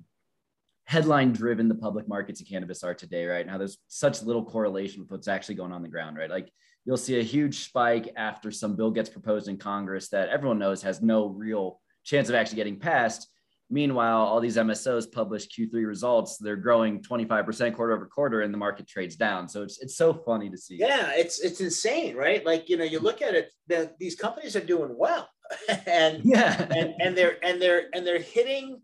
headline 0.87 1.33
driven 1.33 1.69
the 1.69 1.75
public 1.75 2.09
markets 2.09 2.41
of 2.41 2.47
cannabis 2.47 2.83
are 2.85 2.95
today, 2.95 3.27
right? 3.27 3.47
Now 3.47 3.59
there's 3.59 3.79
such 3.89 4.23
little 4.23 4.45
correlation 4.45 5.01
with 5.01 5.11
what's 5.11 5.29
actually 5.29 5.57
going 5.57 5.73
on 5.73 5.83
the 5.83 5.89
ground, 5.89 6.17
right? 6.17 6.31
Like 6.31 6.51
you'll 6.85 6.97
see 6.97 7.19
a 7.19 7.23
huge 7.23 7.65
spike 7.65 8.13
after 8.17 8.51
some 8.51 8.77
bill 8.77 8.91
gets 8.91 9.09
proposed 9.09 9.49
in 9.49 9.57
Congress 9.57 10.09
that 10.11 10.29
everyone 10.29 10.59
knows 10.59 10.83
has 10.83 11.03
no 11.03 11.27
real 11.27 11.81
chance 12.05 12.29
of 12.29 12.35
actually 12.35 12.57
getting 12.57 12.79
passed. 12.79 13.29
Meanwhile, 13.71 14.19
all 14.19 14.41
these 14.41 14.57
MSOs 14.57 15.11
publish 15.11 15.49
Q3 15.49 15.87
results. 15.87 16.37
They're 16.37 16.55
growing 16.55 17.03
25% 17.03 17.75
quarter 17.75 17.95
over 17.95 18.07
quarter 18.07 18.43
and 18.43 18.53
the 18.53 18.59
market 18.59 18.87
trades 18.87 19.17
down. 19.17 19.49
So 19.49 19.63
it's, 19.63 19.81
it's 19.81 19.97
so 19.97 20.13
funny 20.13 20.51
to 20.51 20.57
see. 20.57 20.77
Yeah, 20.77 21.13
it's 21.15 21.41
it's 21.41 21.61
insane, 21.61 22.15
right? 22.15 22.45
Like, 22.45 22.69
you 22.69 22.77
know, 22.77 22.85
you 22.85 23.01
look 23.01 23.23
at 23.23 23.35
it, 23.35 23.51
the, 23.67 23.91
these 23.99 24.17
companies 24.17 24.55
are 24.55 24.65
doing 24.65 24.95
well. 24.97 25.29
and 25.87 26.23
yeah, 26.25 26.67
and, 26.71 26.95
and 27.01 27.17
they're 27.17 27.37
and 27.43 27.61
they're 27.61 27.85
and 27.95 28.07
they're 28.07 28.19
hitting 28.19 28.81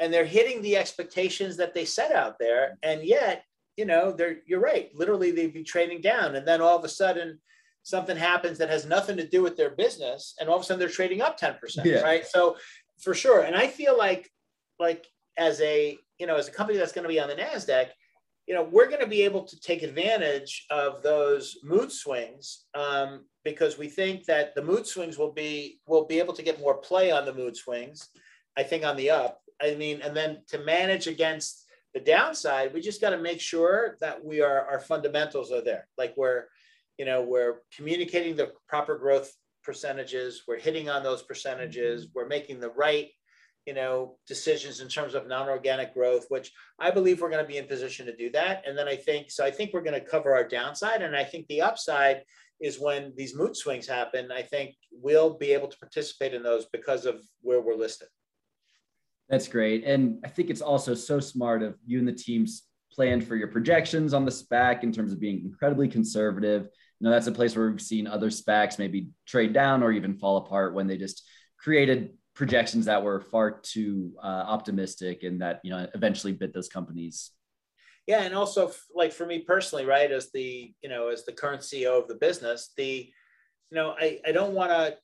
and 0.00 0.12
they're 0.12 0.24
hitting 0.24 0.62
the 0.62 0.76
expectations 0.76 1.56
that 1.56 1.74
they 1.74 1.84
set 1.84 2.12
out 2.12 2.36
there, 2.38 2.78
and 2.82 3.04
yet 3.04 3.44
you 3.76 3.84
know 3.84 4.12
they're 4.12 4.38
you're 4.46 4.60
right. 4.60 4.90
Literally, 4.94 5.30
they'd 5.30 5.54
be 5.54 5.64
trading 5.64 6.00
down, 6.00 6.36
and 6.36 6.46
then 6.46 6.60
all 6.60 6.76
of 6.76 6.84
a 6.84 6.88
sudden 6.88 7.40
something 7.82 8.16
happens 8.16 8.58
that 8.58 8.70
has 8.70 8.86
nothing 8.86 9.16
to 9.16 9.26
do 9.26 9.42
with 9.42 9.56
their 9.56 9.70
business, 9.70 10.34
and 10.40 10.48
all 10.48 10.56
of 10.56 10.62
a 10.62 10.64
sudden 10.64 10.78
they're 10.78 10.88
trading 10.88 11.22
up 11.22 11.36
ten 11.36 11.54
percent, 11.60 11.86
yeah. 11.86 12.00
right? 12.00 12.26
So 12.26 12.56
for 13.00 13.14
sure, 13.14 13.42
and 13.42 13.56
I 13.56 13.66
feel 13.66 13.96
like 13.96 14.30
like 14.78 15.06
as 15.36 15.60
a 15.60 15.98
you 16.18 16.26
know 16.26 16.36
as 16.36 16.48
a 16.48 16.52
company 16.52 16.78
that's 16.78 16.92
going 16.92 17.04
to 17.04 17.08
be 17.08 17.20
on 17.20 17.28
the 17.28 17.34
Nasdaq 17.34 17.88
you 18.48 18.54
know, 18.54 18.62
we're 18.62 18.88
going 18.88 19.02
to 19.02 19.06
be 19.06 19.22
able 19.22 19.44
to 19.44 19.60
take 19.60 19.82
advantage 19.82 20.64
of 20.70 21.02
those 21.02 21.58
mood 21.62 21.92
swings 21.92 22.64
um, 22.74 23.26
because 23.44 23.76
we 23.76 23.88
think 23.88 24.24
that 24.24 24.54
the 24.54 24.64
mood 24.64 24.86
swings 24.86 25.18
will 25.18 25.32
be 25.32 25.80
will 25.86 26.06
be 26.06 26.18
able 26.18 26.32
to 26.32 26.42
get 26.42 26.58
more 26.58 26.78
play 26.78 27.10
on 27.10 27.26
the 27.26 27.34
mood 27.34 27.54
swings. 27.54 28.08
I 28.56 28.62
think 28.62 28.86
on 28.86 28.96
the 28.96 29.10
up. 29.10 29.42
I 29.60 29.74
mean, 29.74 30.00
and 30.00 30.16
then 30.16 30.38
to 30.48 30.58
manage 30.60 31.06
against 31.06 31.66
the 31.92 32.00
downside, 32.00 32.72
we 32.72 32.80
just 32.80 33.02
got 33.02 33.10
to 33.10 33.18
make 33.18 33.40
sure 33.40 33.98
that 34.00 34.24
we 34.24 34.40
are 34.40 34.66
our 34.66 34.80
fundamentals 34.80 35.52
are 35.52 35.60
there. 35.62 35.86
Like 35.98 36.14
we're, 36.16 36.44
you 36.98 37.04
know, 37.04 37.22
we're 37.22 37.62
communicating 37.74 38.36
the 38.36 38.52
proper 38.68 38.98
growth 38.98 39.32
percentages. 39.62 40.42
We're 40.46 40.58
hitting 40.58 40.88
on 40.88 41.02
those 41.02 41.22
percentages. 41.22 42.04
Mm-hmm. 42.04 42.12
We're 42.14 42.28
making 42.28 42.60
the 42.60 42.70
right 42.70 43.08
you 43.68 43.74
know, 43.74 44.16
decisions 44.26 44.80
in 44.80 44.88
terms 44.88 45.14
of 45.14 45.28
non-organic 45.28 45.92
growth, 45.92 46.24
which 46.30 46.50
I 46.78 46.90
believe 46.90 47.20
we're 47.20 47.28
going 47.28 47.44
to 47.44 47.46
be 47.46 47.58
in 47.58 47.66
position 47.66 48.06
to 48.06 48.16
do 48.16 48.30
that. 48.30 48.62
And 48.66 48.78
then 48.78 48.88
I 48.88 48.96
think, 48.96 49.30
so 49.30 49.44
I 49.44 49.50
think 49.50 49.74
we're 49.74 49.82
going 49.82 50.00
to 50.00 50.06
cover 50.06 50.34
our 50.34 50.48
downside. 50.48 51.02
And 51.02 51.14
I 51.14 51.22
think 51.22 51.46
the 51.48 51.60
upside 51.60 52.22
is 52.62 52.80
when 52.80 53.12
these 53.14 53.36
mood 53.36 53.54
swings 53.54 53.86
happen, 53.86 54.32
I 54.32 54.40
think 54.40 54.74
we'll 54.90 55.34
be 55.34 55.52
able 55.52 55.68
to 55.68 55.76
participate 55.76 56.32
in 56.32 56.42
those 56.42 56.64
because 56.72 57.04
of 57.04 57.20
where 57.42 57.60
we're 57.60 57.76
listed. 57.76 58.08
That's 59.28 59.48
great. 59.48 59.84
And 59.84 60.18
I 60.24 60.28
think 60.28 60.48
it's 60.48 60.62
also 60.62 60.94
so 60.94 61.20
smart 61.20 61.62
of 61.62 61.76
you 61.84 61.98
and 61.98 62.08
the 62.08 62.12
teams 62.12 62.62
planned 62.90 63.28
for 63.28 63.36
your 63.36 63.48
projections 63.48 64.14
on 64.14 64.24
the 64.24 64.30
SPAC 64.30 64.82
in 64.82 64.92
terms 64.92 65.12
of 65.12 65.20
being 65.20 65.42
incredibly 65.44 65.88
conservative. 65.88 66.68
You 67.00 67.06
know, 67.06 67.10
that's 67.10 67.26
a 67.26 67.32
place 67.32 67.56
where 67.56 67.70
we've 67.70 67.80
seen 67.80 68.06
other 68.06 68.28
SPACs 68.28 68.78
maybe 68.78 69.08
trade 69.26 69.52
down 69.52 69.82
or 69.82 69.92
even 69.92 70.18
fall 70.18 70.38
apart 70.38 70.74
when 70.74 70.86
they 70.86 70.96
just 70.96 71.24
created 71.58 72.10
projections 72.34 72.84
that 72.86 73.02
were 73.02 73.20
far 73.20 73.50
too 73.50 74.12
uh, 74.22 74.44
optimistic 74.46 75.24
and 75.24 75.42
that 75.42 75.60
you 75.64 75.70
know 75.70 75.88
eventually 75.94 76.32
bit 76.32 76.54
those 76.54 76.68
companies. 76.68 77.32
Yeah 78.06 78.22
and 78.22 78.34
also 78.34 78.72
like 78.94 79.12
for 79.12 79.26
me 79.26 79.40
personally 79.40 79.84
right 79.84 80.10
as 80.10 80.30
the 80.32 80.72
you 80.80 80.88
know 80.88 81.08
as 81.08 81.26
the 81.26 81.32
current 81.32 81.60
ceo 81.60 82.00
of 82.00 82.08
the 82.08 82.14
business 82.14 82.72
the 82.76 83.12
you 83.70 83.74
know 83.74 83.94
i 84.00 84.18
i 84.24 84.32
don't 84.32 84.54
want 84.54 84.70
to 84.70 84.96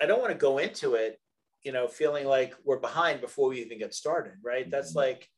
i 0.00 0.06
don't 0.06 0.20
want 0.20 0.30
to 0.30 0.38
go 0.38 0.58
into 0.58 0.94
it 0.94 1.18
you 1.64 1.72
know 1.72 1.88
feeling 1.88 2.26
like 2.26 2.54
we're 2.64 2.78
behind 2.78 3.20
before 3.20 3.48
we 3.48 3.60
even 3.60 3.78
get 3.78 3.92
started 3.92 4.34
right? 4.44 4.62
Mm-hmm. 4.62 4.70
that's 4.70 4.94
like 4.94 5.28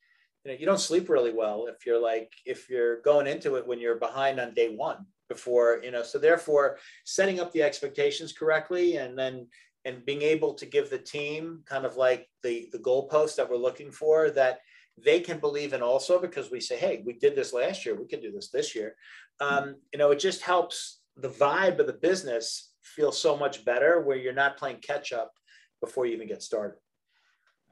you 0.44 0.52
know 0.52 0.58
you 0.58 0.66
don't 0.66 0.78
sleep 0.78 1.08
really 1.08 1.32
well 1.32 1.68
if 1.68 1.86
you're 1.86 2.02
like 2.02 2.30
if 2.44 2.68
you're 2.68 3.00
going 3.00 3.26
into 3.26 3.54
it 3.54 3.66
when 3.66 3.80
you're 3.80 3.98
behind 3.98 4.38
on 4.38 4.52
day 4.52 4.74
one 4.74 5.06
before 5.28 5.80
you 5.82 5.90
know 5.90 6.02
so 6.02 6.18
therefore 6.18 6.78
setting 7.04 7.40
up 7.40 7.52
the 7.52 7.62
expectations 7.62 8.32
correctly 8.32 8.96
and 8.96 9.18
then 9.18 9.46
and 9.86 10.04
being 10.04 10.22
able 10.22 10.52
to 10.52 10.66
give 10.66 10.90
the 10.90 10.98
team 10.98 11.60
kind 11.64 11.86
of 11.86 11.96
like 11.96 12.28
the 12.42 12.68
the 12.72 12.78
goalpost 12.78 13.36
that 13.36 13.48
we're 13.48 13.56
looking 13.56 13.90
for 13.90 14.30
that 14.30 14.58
they 15.02 15.20
can 15.20 15.38
believe 15.38 15.72
in 15.72 15.82
also 15.82 16.20
because 16.20 16.50
we 16.50 16.60
say 16.60 16.76
hey 16.76 17.02
we 17.06 17.12
did 17.12 17.36
this 17.36 17.52
last 17.52 17.86
year. 17.86 17.94
We 17.94 18.06
can 18.06 18.20
do 18.20 18.32
this 18.32 18.50
this 18.50 18.74
year. 18.74 18.96
Um, 19.40 19.76
you 19.92 19.98
know 19.98 20.10
it 20.10 20.18
just 20.18 20.42
helps 20.42 21.00
the 21.16 21.28
vibe 21.28 21.78
of 21.78 21.86
the 21.86 21.92
business 21.92 22.72
feel 22.82 23.12
so 23.12 23.36
much 23.36 23.64
better 23.64 24.00
where 24.00 24.16
you're 24.16 24.32
not 24.32 24.56
playing 24.56 24.78
catch 24.78 25.12
up 25.12 25.32
before 25.80 26.06
you 26.06 26.14
even 26.14 26.28
get 26.28 26.42
started. 26.42 26.78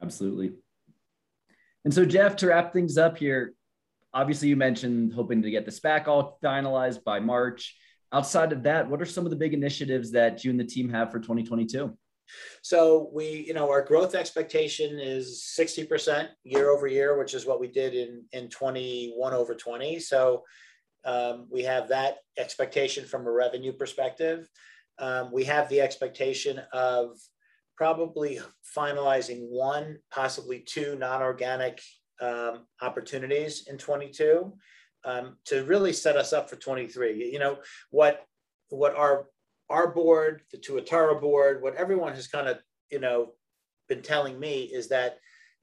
Absolutely. 0.01 0.53
And 1.83 1.93
so 1.93 2.05
jeff 2.05 2.35
to 2.37 2.47
wrap 2.47 2.71
things 2.71 2.97
up 2.97 3.17
here 3.17 3.54
obviously 4.15 4.47
you 4.47 4.55
mentioned 4.55 5.13
hoping 5.13 5.41
to 5.43 5.51
get 5.51 5.65
the 5.65 5.71
spac 5.71 6.07
all 6.07 6.39
finalized 6.43 7.03
by 7.03 7.19
march 7.19 7.75
outside 8.11 8.51
of 8.51 8.63
that 8.63 8.89
what 8.89 9.01
are 9.01 9.05
some 9.05 9.25
of 9.25 9.29
the 9.29 9.35
big 9.35 9.53
initiatives 9.53 10.11
that 10.11 10.43
you 10.43 10.49
and 10.49 10.59
the 10.59 10.65
team 10.65 10.89
have 10.89 11.11
for 11.11 11.19
2022 11.19 11.95
so 12.61 13.09
we, 13.13 13.45
you 13.47 13.53
know, 13.53 13.69
our 13.69 13.83
growth 13.83 14.15
expectation 14.15 14.99
is 14.99 15.45
60% 15.59 16.29
year 16.43 16.69
over 16.69 16.87
year, 16.87 17.17
which 17.17 17.33
is 17.33 17.45
what 17.45 17.59
we 17.59 17.67
did 17.67 17.93
in, 17.93 18.23
in 18.31 18.49
21 18.49 19.33
over 19.33 19.55
20. 19.55 19.99
So 19.99 20.43
um, 21.05 21.47
we 21.51 21.63
have 21.63 21.89
that 21.89 22.17
expectation 22.37 23.05
from 23.05 23.27
a 23.27 23.31
revenue 23.31 23.73
perspective. 23.73 24.49
Um, 24.97 25.31
we 25.31 25.43
have 25.45 25.69
the 25.69 25.81
expectation 25.81 26.61
of 26.73 27.17
probably 27.77 28.39
finalizing 28.75 29.41
one, 29.49 29.97
possibly 30.11 30.61
two 30.61 30.95
non-organic 30.97 31.79
um, 32.21 32.65
opportunities 32.81 33.67
in 33.67 33.77
22 33.77 34.53
um, 35.03 35.37
to 35.45 35.63
really 35.65 35.93
set 35.93 36.17
us 36.17 36.33
up 36.33 36.49
for 36.49 36.55
23. 36.55 37.31
You 37.31 37.39
know, 37.39 37.57
what 37.91 38.25
what 38.69 38.95
our 38.95 39.27
our 39.69 39.87
board, 39.87 40.41
the 40.51 40.57
Tuatara 40.57 41.19
board, 41.19 41.61
what 41.61 41.75
everyone 41.75 42.13
has 42.13 42.27
kind 42.27 42.47
of, 42.47 42.59
you 42.91 42.99
know, 42.99 43.33
been 43.87 44.01
telling 44.01 44.39
me 44.39 44.63
is 44.63 44.87
that 44.89 45.17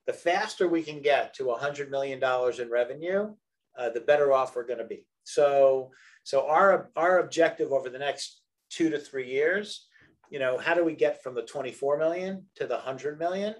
the 0.06 0.12
faster 0.12 0.68
we 0.68 0.82
can 0.82 1.00
get 1.00 1.34
to 1.34 1.44
$100 1.44 1.90
million 1.90 2.20
in 2.60 2.70
revenue, 2.70 3.32
uh, 3.78 3.90
the 3.90 4.00
better 4.00 4.32
off 4.32 4.56
we're 4.56 4.66
going 4.66 4.78
to 4.78 4.84
be. 4.84 5.06
So, 5.24 5.90
so 6.24 6.48
our, 6.48 6.90
our 6.96 7.20
objective 7.20 7.70
over 7.72 7.88
the 7.88 7.98
next 7.98 8.40
two 8.70 8.90
to 8.90 8.98
three 8.98 9.30
years, 9.30 9.86
you 10.30 10.40
know, 10.40 10.58
how 10.58 10.74
do 10.74 10.84
we 10.84 10.96
get 10.96 11.22
from 11.22 11.34
the 11.34 11.42
24 11.42 11.98
million 11.98 12.46
to 12.56 12.66
the 12.66 12.74
100 12.74 13.18
million? 13.18 13.54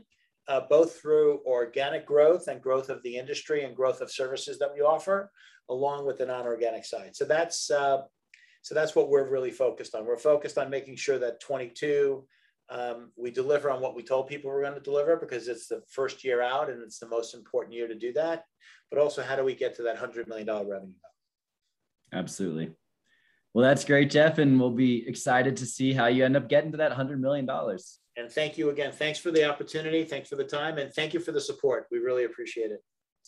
Uh, 0.48 0.60
both 0.68 1.00
through 1.00 1.40
organic 1.46 2.04
growth 2.04 2.48
and 2.48 2.60
growth 2.60 2.88
of 2.88 3.00
the 3.04 3.16
industry 3.16 3.62
and 3.62 3.76
growth 3.76 4.00
of 4.00 4.10
services 4.10 4.58
that 4.58 4.72
we 4.74 4.80
offer, 4.80 5.30
along 5.70 6.04
with 6.04 6.18
the 6.18 6.26
non-organic 6.26 6.84
side. 6.84 7.14
So 7.14 7.24
that's 7.24 7.70
uh, 7.70 8.02
so 8.62 8.74
that's 8.74 8.94
what 8.94 9.08
we're 9.08 9.28
really 9.28 9.50
focused 9.50 9.94
on. 9.94 10.06
We're 10.06 10.16
focused 10.16 10.56
on 10.56 10.70
making 10.70 10.96
sure 10.96 11.18
that 11.18 11.40
22, 11.40 12.24
um, 12.70 13.10
we 13.16 13.32
deliver 13.32 13.70
on 13.70 13.80
what 13.80 13.96
we 13.96 14.04
told 14.04 14.28
people 14.28 14.50
we're 14.50 14.62
going 14.62 14.74
to 14.74 14.80
deliver 14.80 15.16
because 15.16 15.48
it's 15.48 15.66
the 15.66 15.82
first 15.90 16.24
year 16.24 16.40
out 16.40 16.70
and 16.70 16.80
it's 16.80 17.00
the 17.00 17.08
most 17.08 17.34
important 17.34 17.74
year 17.74 17.88
to 17.88 17.94
do 17.94 18.12
that. 18.12 18.44
But 18.90 19.00
also, 19.00 19.22
how 19.22 19.34
do 19.34 19.44
we 19.44 19.54
get 19.54 19.74
to 19.76 19.82
that 19.82 19.98
$100 19.98 20.28
million 20.28 20.46
revenue? 20.46 20.92
Absolutely. 22.12 22.72
Well, 23.52 23.64
that's 23.64 23.84
great, 23.84 24.10
Jeff. 24.10 24.38
And 24.38 24.60
we'll 24.60 24.70
be 24.70 25.06
excited 25.08 25.56
to 25.56 25.66
see 25.66 25.92
how 25.92 26.06
you 26.06 26.24
end 26.24 26.36
up 26.36 26.48
getting 26.48 26.70
to 26.72 26.78
that 26.78 26.92
$100 26.92 27.18
million. 27.18 27.48
And 28.16 28.30
thank 28.30 28.58
you 28.58 28.70
again. 28.70 28.92
Thanks 28.92 29.18
for 29.18 29.30
the 29.30 29.48
opportunity. 29.48 30.04
Thanks 30.04 30.28
for 30.28 30.36
the 30.36 30.44
time. 30.44 30.78
And 30.78 30.92
thank 30.92 31.14
you 31.14 31.20
for 31.20 31.32
the 31.32 31.40
support. 31.40 31.86
We 31.90 31.98
really 31.98 32.24
appreciate 32.24 32.70
it. 32.70 32.80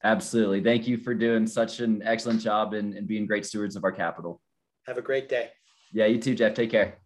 Absolutely. 0.03 0.62
Thank 0.62 0.87
you 0.87 0.99
for 0.99 1.14
doing 1.14 1.47
such 1.47 1.81
an 1.81 2.03
excellent 2.05 2.40
job 2.40 2.75
and, 2.75 2.94
and 2.94 3.07
being 3.07 3.27
great 3.27 3.47
stewards 3.47 3.77
of 3.77 3.85
our 3.85 3.92
capital. 3.92 4.40
Have 4.87 4.99
a 4.99 5.03
great 5.03 5.29
day. 5.29 5.51
Yeah, 5.92 6.07
you 6.07 6.20
too, 6.20 6.35
Jeff. 6.35 6.55
Take 6.55 6.70
care. 6.70 7.04